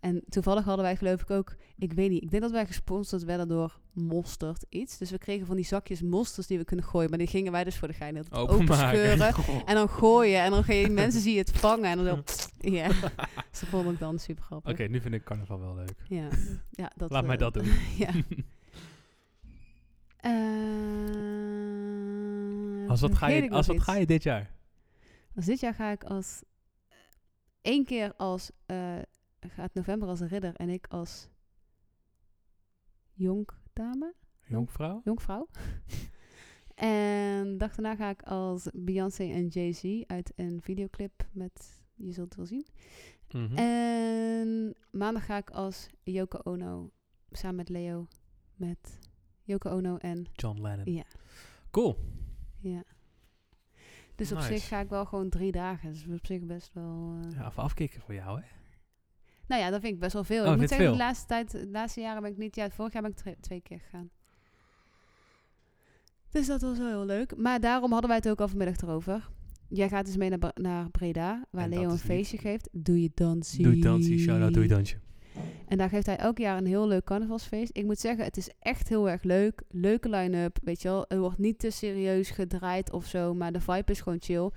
[0.00, 3.24] En toevallig hadden wij geloof ik ook, ik weet niet, ik denk dat wij gesponsord
[3.24, 4.98] werden door Mosterd iets.
[4.98, 7.08] Dus we kregen van die zakjes mosters die we kunnen gooien.
[7.10, 9.28] Maar die gingen wij dus voor de gein heel openscheuren.
[9.28, 9.66] Openmaken.
[9.66, 10.42] En dan gooien.
[10.42, 11.84] En dan ga je mensen zie je het vangen.
[11.84, 12.22] En dan zo,
[12.78, 12.88] ja.
[13.50, 14.72] Dus dat vond ik dan super grappig.
[14.72, 15.94] Oké, nu vind ik carnaval wel leuk.
[16.08, 16.28] Ja,
[16.70, 17.66] ja dat, Laat mij eh, dat doen.
[17.96, 18.10] ja.
[20.16, 20.30] Eh,
[22.88, 24.50] als wat, ga je, als wat ga je dit jaar?
[25.34, 26.42] Dus dit jaar ga ik als
[27.62, 28.96] één keer als eh
[29.40, 31.28] gaat november als ridder en ik als
[33.12, 34.14] jonkdame,
[34.46, 35.00] Jonkvrouw?
[35.04, 35.48] jonkvrouw.
[36.74, 42.12] en de dag daarna ga ik als Beyoncé en Jay-Z uit een videoclip met je
[42.12, 42.66] zult het wel zien.
[43.30, 43.56] Mhm.
[43.56, 46.90] En maandag ga ik als Yoko Ono
[47.30, 48.06] samen met Leo
[48.54, 48.98] met
[49.42, 50.92] Yoko Ono en John Lennon.
[50.94, 51.04] ja.
[51.70, 51.96] Cool.
[52.60, 52.82] Ja.
[54.14, 55.92] Dus op zich ga ik wel gewoon drie dagen.
[55.92, 57.18] Dus op zich best wel...
[57.24, 58.46] eh, Ja, even afkicken voor jou, hè?
[59.48, 60.44] Nou ja, dat vind ik best wel veel.
[60.44, 60.96] Oh, ik moet je zeggen, veel?
[60.96, 62.56] de laatste tijd, de laatste jaren ben ik niet...
[62.56, 64.10] Ja, vorig jaar ben ik twee keer gegaan.
[66.30, 67.36] Dus dat was wel heel leuk.
[67.36, 69.28] Maar daarom hadden wij het ook al vanmiddag erover.
[69.68, 72.68] Jij gaat dus mee naar, naar Breda, waar En Leo een niet- feestje geeft.
[72.72, 73.62] Doe je dansje.
[73.62, 74.96] Doei dansje, shout-out, doei dansje.
[75.66, 77.70] En daar geeft hij elk jaar een heel leuk carnavalsfeest.
[77.76, 79.62] Ik moet zeggen, het is echt heel erg leuk.
[79.68, 81.04] Leuke line-up, weet je wel.
[81.08, 84.50] Het wordt niet te serieus gedraaid of zo, maar de vibe is gewoon chill.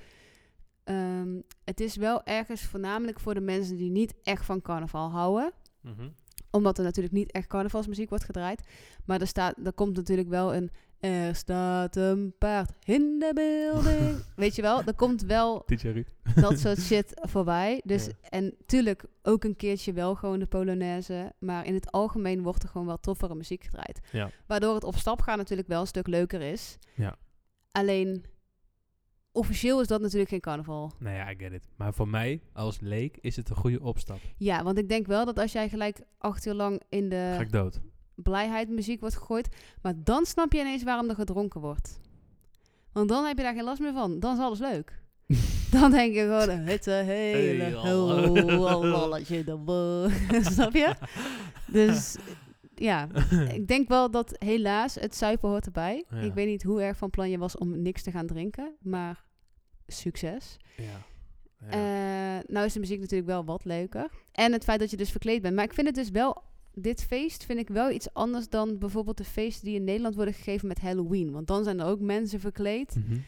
[0.84, 5.52] Ehm, het is wel ergens voornamelijk voor de mensen die niet echt van carnaval houden.
[5.82, 6.10] Mhm.
[6.52, 8.64] Omdat er natuurlijk niet echt carnavalsmuziek wordt gedraaid.
[9.06, 10.72] Maar er, staat, er komt natuurlijk wel een...
[11.00, 14.24] Er staat een paard in de building.
[14.36, 15.66] Weet je wel, er komt wel
[16.36, 17.82] dat soort shit voorbij.
[17.86, 18.12] Dus, Ja.
[18.30, 21.34] En tuurlijk ook een keertje wel gewoon de Polonaise.
[21.40, 24.00] Maar in het algemeen wordt er gewoon wel toffere muziek gedraaid.
[24.12, 24.30] Ja.
[24.48, 26.78] Waardoor het op stap gaan natuurlijk wel een stuk leuker is.
[26.96, 27.16] Ja.
[27.72, 28.26] Alleen,
[29.32, 30.92] officieel is dat natuurlijk geen carnaval.
[31.00, 31.64] Nou ja, I get it.
[31.76, 34.20] Maar voor mij, als leek, is het een goede opstap.
[34.38, 37.42] Ja, want ik denk wel dat als jij gelijk acht uur lang in de Ga
[37.42, 37.80] ik dood.
[38.16, 39.48] blijheid muziek wordt gegooid.
[39.82, 42.00] Maar dan snap je ineens waarom er gedronken wordt.
[42.92, 44.20] Want dan heb je daar geen last meer van.
[44.20, 45.00] Dan is alles leuk.
[45.72, 50.10] Dan denk je gewoon, het is een hele Hey, boel.
[50.54, 50.96] Snap je?
[51.68, 52.16] Dus
[52.76, 53.08] ja,
[53.58, 56.06] ik denk wel dat helaas het zuipen hoort erbij.
[56.10, 56.18] Ja.
[56.18, 59.26] Ik weet niet hoe erg van plan je was om niks te gaan drinken, maar
[59.88, 60.58] succes.
[60.78, 61.06] Ja.
[61.60, 61.70] ja.
[61.70, 64.10] Eh, nou is de muziek natuurlijk wel wat leuker.
[64.32, 65.56] En het feit dat je dus verkleed bent.
[65.56, 66.50] Maar ik vind het dus wel...
[66.74, 70.34] Dit feest vind ik wel iets anders dan bijvoorbeeld de feesten die in Nederland worden
[70.34, 71.32] gegeven met Halloween.
[71.32, 72.96] Want dan zijn er ook mensen verkleed.
[72.96, 73.20] Mhm.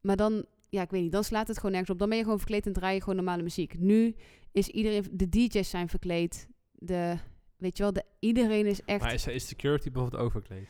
[0.00, 1.98] Maar dan, ja, ik weet niet, dan slaat het gewoon nergens op.
[1.98, 3.78] Dan ben je gewoon verkleed en draai je gewoon normale muziek.
[3.78, 4.14] Nu
[4.52, 6.48] is iedereen, de DJ's zijn verkleed.
[6.72, 7.16] De,
[7.60, 9.00] weet je wel, de, iedereen is echt...
[9.00, 10.68] Maar is, is security bijvoorbeeld overkleed?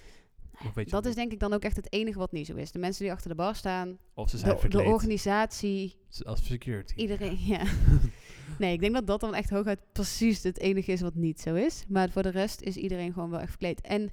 [0.66, 2.54] Of weet je dat is denk ik dan ook echt het enige wat niet zo
[2.54, 2.72] is.
[2.72, 6.94] De mensen die achter de bar staan, Of ze zijn de, de organisatie, als security.
[6.94, 7.64] iedereen, ja.
[8.58, 11.54] Nee, ik denk dat dat dan echt hooguit precies het enige is wat niet zo
[11.54, 11.84] is.
[11.88, 13.80] Maar voor de rest is iedereen gewoon wel echt verkleed.
[13.80, 14.10] En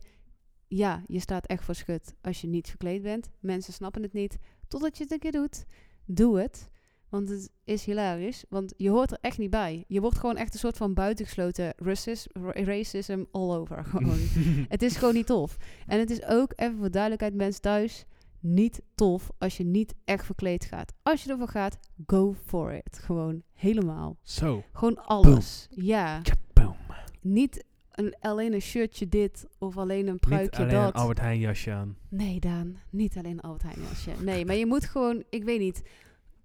[0.67, 3.29] ja, je staat echt voor schut als je niet verkleed bent.
[3.39, 4.37] Mensen snappen het niet.
[4.67, 5.65] Totdat je het een keer doet,
[6.05, 6.69] doe het.
[7.09, 8.43] Want het is hilarisch.
[8.49, 9.83] Want je hoort er echt niet bij.
[9.87, 13.83] Je wordt gewoon echt een soort van buitengesloten racis- ra- racism all over.
[13.85, 14.19] Gewoon.
[14.67, 15.57] het is gewoon niet tof.
[15.85, 18.05] En het is ook, even voor duidelijkheid mensen thuis,
[18.39, 20.93] niet tof als je niet echt verkleed gaat.
[21.03, 22.99] Als je ervoor gaat, go for it.
[22.99, 24.17] Gewoon helemaal.
[24.23, 24.63] Zo.
[24.73, 25.67] Gewoon alles.
[25.69, 26.21] Ja.
[26.53, 26.75] Boom.
[27.21, 30.93] Niet een, alleen een shirtje dit of alleen een Niet pruikje alleen een dat.
[30.93, 31.97] Albert Heijn jasje aan.
[32.09, 32.77] Nee, Daan.
[32.89, 34.11] Niet alleen een Albert Heijn jasje.
[34.23, 35.81] Nee, maar je moet gewoon, ik weet niet,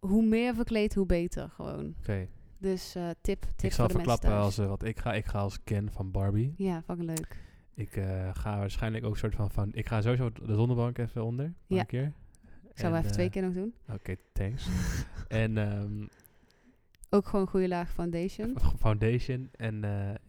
[0.07, 1.95] hoe meer verkleed, hoe beter gewoon.
[2.01, 2.29] Oké.
[2.59, 5.13] Dus eh, tip, tip Ik zal voor de mensen verklappen als, eh, wat ik ga.
[5.15, 6.55] Ik ga als Ken van Barbie.
[6.57, 7.37] Ja, fucking leuk.
[7.75, 9.69] Ik eh, ga waarschijnlijk ook soort van, van...
[9.73, 11.53] Ik ga sowieso de zonnebank even onder.
[11.67, 11.79] Ja.
[11.81, 12.13] Een keer.
[12.71, 13.75] Ik zou En, even twee keer nog doen.
[13.93, 14.69] Oké, thanks.
[15.29, 16.07] en ehm,
[17.11, 18.57] Ook gewoon een goede laag foundation.
[18.79, 19.49] foundation.
[19.53, 19.75] En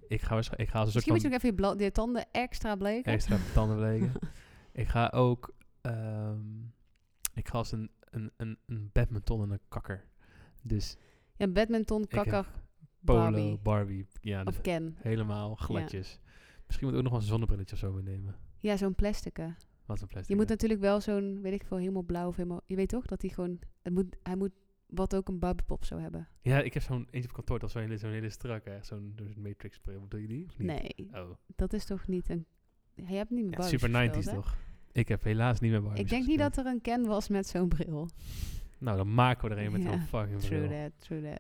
[0.07, 0.61] ik ga waarschijnlijk...
[0.61, 3.11] Ik ga als een Misschien moet je nog even je, bla- je tanden extra bleken.
[3.11, 4.11] extra tanden bleken.
[4.81, 5.53] ik ga ook...
[5.81, 6.39] ehm,
[7.33, 10.05] ik ga als een, een, een, een badminton en een kakker.
[10.61, 10.97] Dus
[11.37, 12.47] Ja, badminton, kakker
[13.05, 13.57] polo, Barbie.
[13.57, 14.07] Barbie.
[14.21, 14.95] ja, of Ken.
[14.99, 16.19] helemaal gladjes.
[16.65, 18.35] Misschien moet ik ook nog wel een zonnebrilletje of zo meenemen.
[18.59, 19.37] Ja, zo'n plastic.
[19.85, 20.29] Wat een plastic.
[20.29, 22.61] Je moet natuurlijk wel zo'n, weet ik veel, helemaal blauw of helemaal...
[22.65, 23.59] Je weet toch dat hij gewoon...
[23.81, 24.51] Het moet, hij moet
[24.87, 26.27] wat ook een Barbiepop zou hebben.
[26.41, 27.59] Ja, ik heb zo'n eentje op kantoor.
[27.59, 28.79] Dat is zo'n hele, zo'n hele strakke.
[28.81, 30.01] Zo'n zo'n Matrix bril.
[30.01, 30.45] Bedoel je die?
[30.45, 30.67] Of niet?
[30.67, 31.29] Nee, Oh.
[31.55, 32.45] dat is toch niet een...
[32.93, 34.35] Je hebt niet meer Ja, super gespeeld, 90s hè?
[34.35, 34.55] toch?
[34.93, 36.55] Ik heb helaas niet meer Barbies Ik denk niet gespeeld.
[36.55, 38.09] dat er een Ken was met zo'n bril.
[38.77, 40.79] Nou, dan maken we er een met Ja, zo'n fucking True bril.
[40.81, 41.39] that, true that.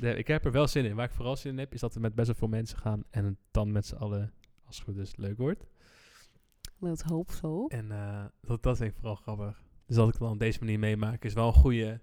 [0.00, 0.94] De- ik heb er wel zin in.
[0.94, 3.02] Waar ik vooral zin in heb, is dat we met best wel veel mensen gaan.
[3.10, 4.32] En het dan met z'n allen,
[4.66, 5.64] als het goed is, leuk wordt.
[6.78, 7.66] Let's hope so.
[7.66, 9.62] En eh, dat, dat vind ik vooral grappig.
[9.86, 12.00] Dus dat ik het dan op deze manier meemaak, is wel een goede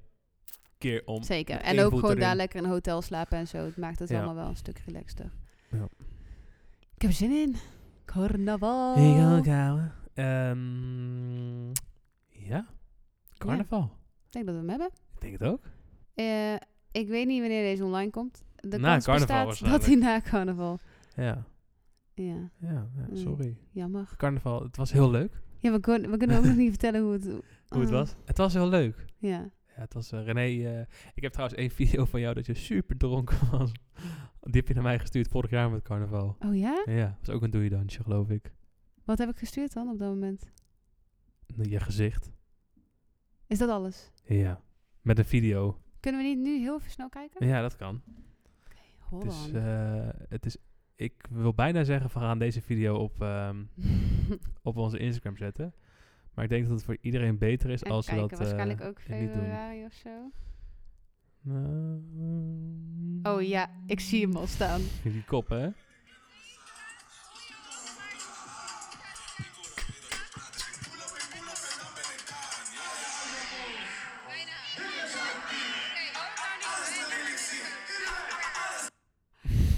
[0.78, 1.24] keer om...
[1.24, 1.60] Zeker.
[1.60, 2.20] En ook gewoon erin.
[2.20, 3.58] daar lekker in een hotel slapen en zo.
[3.66, 4.16] Het maakt het Ja.
[4.18, 5.32] allemaal wel een stuk relaxter.
[5.72, 5.88] Ja.
[6.96, 7.56] Ik heb er zin in.
[8.06, 8.98] Carnaval.
[8.98, 9.92] Ik ook, ouwe.
[10.20, 11.68] Ehm,
[12.30, 12.66] ja,
[13.38, 13.84] carnaval.
[14.26, 14.90] Ik denk dat we hem hebben.
[15.16, 15.62] Ik denk het ook.
[16.14, 16.54] Eh,
[16.92, 18.44] ik weet niet wanneer deze online komt.
[18.56, 20.80] De Na kans carnaval bestaat dat hij na carnaval...
[21.16, 21.46] Ja,
[22.14, 23.18] Ja, ja, ja Nee.
[23.22, 23.58] sorry.
[23.72, 24.10] jammer.
[24.18, 25.42] Carnaval, het was heel leuk.
[25.58, 27.26] Ja, we, kun- we kunnen ook nog niet vertellen hoe het...
[27.70, 28.16] Hoe het Ah, was.
[28.26, 29.06] Het was heel leuk.
[29.18, 29.50] Ja.
[29.76, 30.70] Ja, het was eh, René.
[30.70, 33.72] eh, ik heb trouwens één video van jou dat je super dronken was.
[34.42, 36.36] Die heb je naar mij gestuurd vorig jaar met carnaval.
[36.40, 36.84] Oh ja?
[36.86, 38.54] Ja, dat was ook een doeiedansje, geloof ik.
[39.10, 40.52] Wat heb ik gestuurd dan op dat moment?
[41.46, 42.32] Je gezicht.
[43.48, 44.12] Is dat alles?
[44.24, 44.62] Ja.
[45.02, 45.82] Met een video.
[46.00, 47.48] Kunnen we niet nu heel even snel kijken?
[47.48, 48.02] Ja, dat kan.
[49.00, 49.56] Hold Het is, on.
[49.56, 50.58] eh, het is,
[50.96, 53.64] ik wil bijna zeggen, we gaan deze video op, ehm,
[54.62, 55.74] op onze Instagram zetten.
[56.34, 59.08] Maar ik denk dat het voor iedereen beter is als we dat eh, waarschijnlijk ook
[59.08, 59.28] niet doen.
[59.28, 60.32] februari of zo.
[61.42, 62.02] Nou,
[63.24, 64.82] Oh ja, ik zie hem al staan.
[65.04, 65.70] Die kop, hè?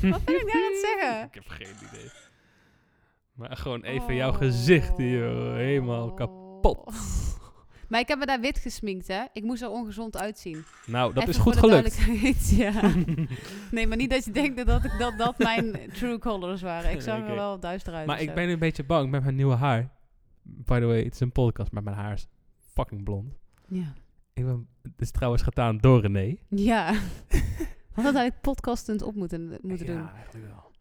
[0.09, 1.23] Wat ben ik daar aan het zeggen?
[1.27, 2.09] Ik heb geen idee.
[3.33, 6.87] Maar gewoon even jouw gezicht hier, helemaal kapot.
[6.87, 6.93] Oh.
[7.91, 9.23] Maar ik heb me daar wit gesminkt, hè.
[9.33, 10.63] Ik moest er ongezond uitzien.
[10.85, 12.49] Nou, dat Even is goed gelukt.
[12.63, 12.71] ja.
[13.71, 16.91] Nee, maar niet dat je denkt dat ik, dat, dat mijn true colors waren.
[16.91, 18.07] Ik zag er wel duister uit.
[18.07, 18.33] Maar ik zo.
[18.33, 19.91] ben nu een beetje bang met mijn nieuwe haar.
[20.43, 22.27] By the way, het is een podcast, maar mijn haar is
[22.73, 23.37] fucking blond.
[23.67, 23.93] Ja.
[24.33, 26.35] Ik ben, het is trouwens gedaan door René.
[26.49, 26.93] Ja.
[27.95, 30.09] We hadden eigenlijk podcastend op moeten, moeten ja, doen.
[30.09, 30.71] eigenlijk wel.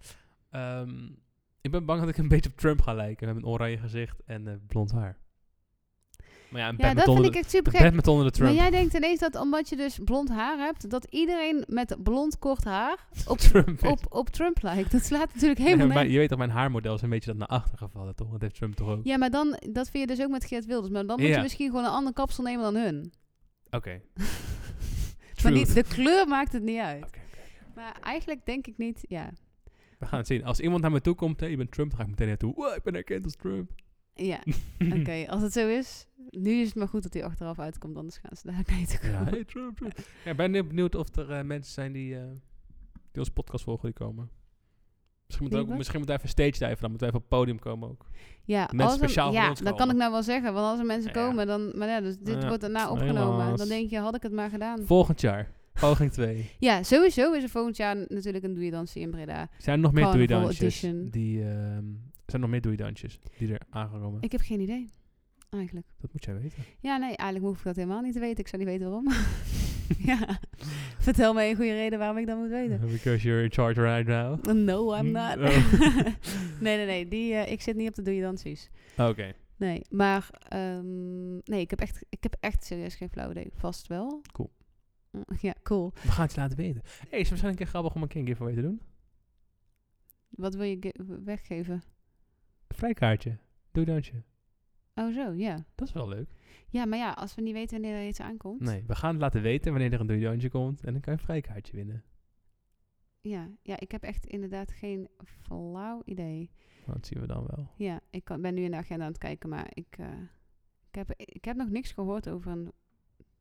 [0.51, 1.07] Ehm,
[1.61, 3.27] ik ben bang dat ik een beetje op Trump ga lijken.
[3.27, 5.19] Met een oranje gezicht en eh, blond haar.
[6.51, 7.81] Maar ja, een Ja, dat vind ik echt super gek.
[7.83, 8.55] onder de Maar Trump.
[8.55, 12.65] jij denkt ineens dat omdat je dus blond haar hebt, dat iedereen met blond kort
[12.65, 14.93] haar op, Trump op, op Trump lijkt.
[14.93, 16.13] Dat slaat natuurlijk helemaal maar nergens.
[16.13, 18.31] je weet dat mijn haarmodel is een beetje dat naar achter gevallen, toch?
[18.31, 19.01] Dat heeft Trump toch ook?
[19.05, 20.93] Ja, maar dan, dat vind je dus ook met Geert Wilders.
[20.93, 21.37] Maar dan moet Ja.
[21.37, 23.13] je misschien gewoon een ander kapsel nemen dan hun.
[23.71, 24.01] Oké.
[25.43, 27.11] Maar de kleur maakt het niet uit.
[27.75, 29.31] Maar eigenlijk denk ik niet, ja.
[29.99, 30.45] We gaan het zien.
[30.45, 32.55] Als iemand naar me toe komt, hè, je bent Trump, dan ga ik meteen naartoe.
[32.55, 33.71] Wow, ik ben herkend als Trump.
[34.15, 34.41] Ja,
[34.99, 35.25] oké.
[35.29, 38.37] Als het zo is, nu is het maar goed dat hij achteraf uitkomt, anders gaan
[38.37, 39.33] ze daar niet te Ja, komen.
[39.33, 39.99] hey Trump, Trump.
[40.25, 42.09] Ja, ik ben benieuwd of er eh, mensen zijn die,
[43.11, 44.31] die onze podcast volgen, die komen.
[45.31, 47.31] Misschien moet, Die ook, misschien moet hij even stage diven, dan moeten we even op
[47.31, 48.07] het podium komen ook.
[48.45, 50.53] Ja, Mensen als er- speciaal voor ja ons dat kan ik nou wel zeggen.
[50.53, 51.27] Want als er mensen Ja.
[51.27, 51.73] komen, dan...
[51.79, 53.57] Maar ja, dus dit Ja, wordt daarna opgenomen.
[53.57, 54.85] Dan denk je, had ik het maar gedaan.
[54.85, 56.51] Volgend jaar, poging 2.
[56.59, 59.49] Ja, sowieso is er volgend jaar natuurlijk een doei-dansje in Breda.
[59.59, 61.43] Zijn er nog meer doeidansjes die...
[61.43, 61.85] ehm,
[62.27, 64.23] zijn er nog meer doeidansjes die er aangekomen?
[64.23, 64.89] Ik heb geen idee,
[65.51, 65.87] eigenlijk.
[66.01, 66.63] Dat moet jij weten.
[66.81, 68.39] Ja, nee, eigenlijk hoef ik dat helemaal niet te weten.
[68.39, 69.09] Ik zou niet weten waarom.
[70.11, 70.19] ja,
[71.09, 72.81] vertel me een goede reden waarom ik dat moet weten.
[72.97, 74.45] Because you're in charge right now.
[74.55, 75.37] No, I'm not.
[75.37, 75.43] Oh.
[76.61, 77.09] nee, nee, nee.
[77.09, 78.71] Die, eh, ik zit niet op de doei-dansies.
[78.99, 79.33] Oké.
[79.57, 83.51] Nee, maar ehm, nee, ik heb, echt, ik heb echt serieus geen flauw idee.
[83.55, 84.21] Vast wel.
[84.33, 84.51] Cool.
[85.11, 85.93] Mm, Ja, cool.
[86.03, 86.81] We gaan het je laten weten.
[86.85, 88.81] hey, is het waarschijnlijk een keer grappig om een een giveaway te doen?
[90.29, 91.75] Wat wil je ge- weggeven?
[92.67, 93.37] Een vrijkaartje.
[93.73, 94.23] Doeidansje.
[94.95, 95.65] Oh, zo, ja.
[95.75, 96.29] Dat is wel leuk.
[96.69, 98.61] Ja, maar ja, als we niet weten wanneer er iets aankomt.
[98.61, 100.85] Nee, we gaan het laten weten wanneer er een doeidansje komt.
[100.85, 102.05] En dan kan je een vrijkaartje winnen.
[103.21, 106.51] Ja, ja, ik heb echt inderdaad geen flauw idee.
[106.87, 107.69] Dat zien we dan wel.
[107.77, 110.07] Ja, ik kan, ben nu in de agenda aan het kijken, maar ik, eh,
[110.89, 112.73] ik, heb, ik heb nog niks gehoord over een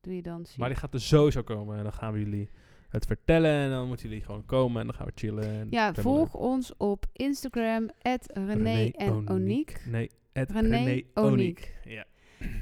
[0.02, 1.78] doe je dan Maar die gaat er sowieso komen.
[1.78, 2.50] En dan gaan we jullie
[2.89, 3.52] het vertellen.
[3.52, 4.82] En dan moeten jullie gewoon komen.
[4.82, 5.43] En dan gaan we chillen.
[5.43, 9.82] En Ja, volg ons op Instagram, René, René en Oniek.
[9.86, 11.06] Nee, René René, Oniek.
[11.13, 11.78] Oniek.
[11.84, 12.06] Ja.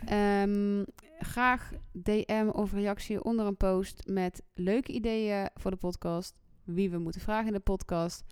[0.06, 0.84] Ehm,
[1.20, 6.36] graag DM of reactie onder een post met leuke ideeën voor de podcast.
[6.64, 8.24] Wie we moeten vragen in de podcast.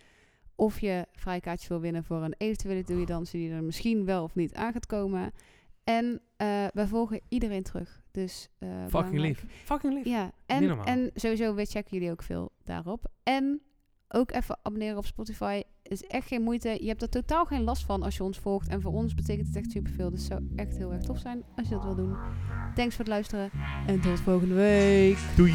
[0.55, 4.53] Of je vrijkaartjes wil winnen voor een eventuele doei-dansen die er misschien wel of niet
[4.53, 5.31] aan gaat komen.
[5.83, 8.01] En eh wij volgen iedereen terug.
[8.11, 9.41] Dus, eh, Fucking belangrijk.
[9.41, 9.63] lief.
[9.63, 10.05] Fucking lief.
[10.05, 13.05] Ja, en, en sowieso we checken jullie ook veel daarop.
[13.23, 13.61] En
[14.09, 15.61] ook even abonneren op Spotify.
[15.87, 16.77] Is echt geen moeite.
[16.81, 18.67] Je hebt er totaal geen last van als je ons volgt.
[18.67, 20.09] En voor ons betekent het echt superveel.
[20.09, 22.15] Dus het zou echt heel erg tof zijn als je dat wil doen.
[22.75, 23.49] Thanks voor het luisteren.
[23.87, 25.17] En tot volgende week.
[25.35, 25.53] Doei.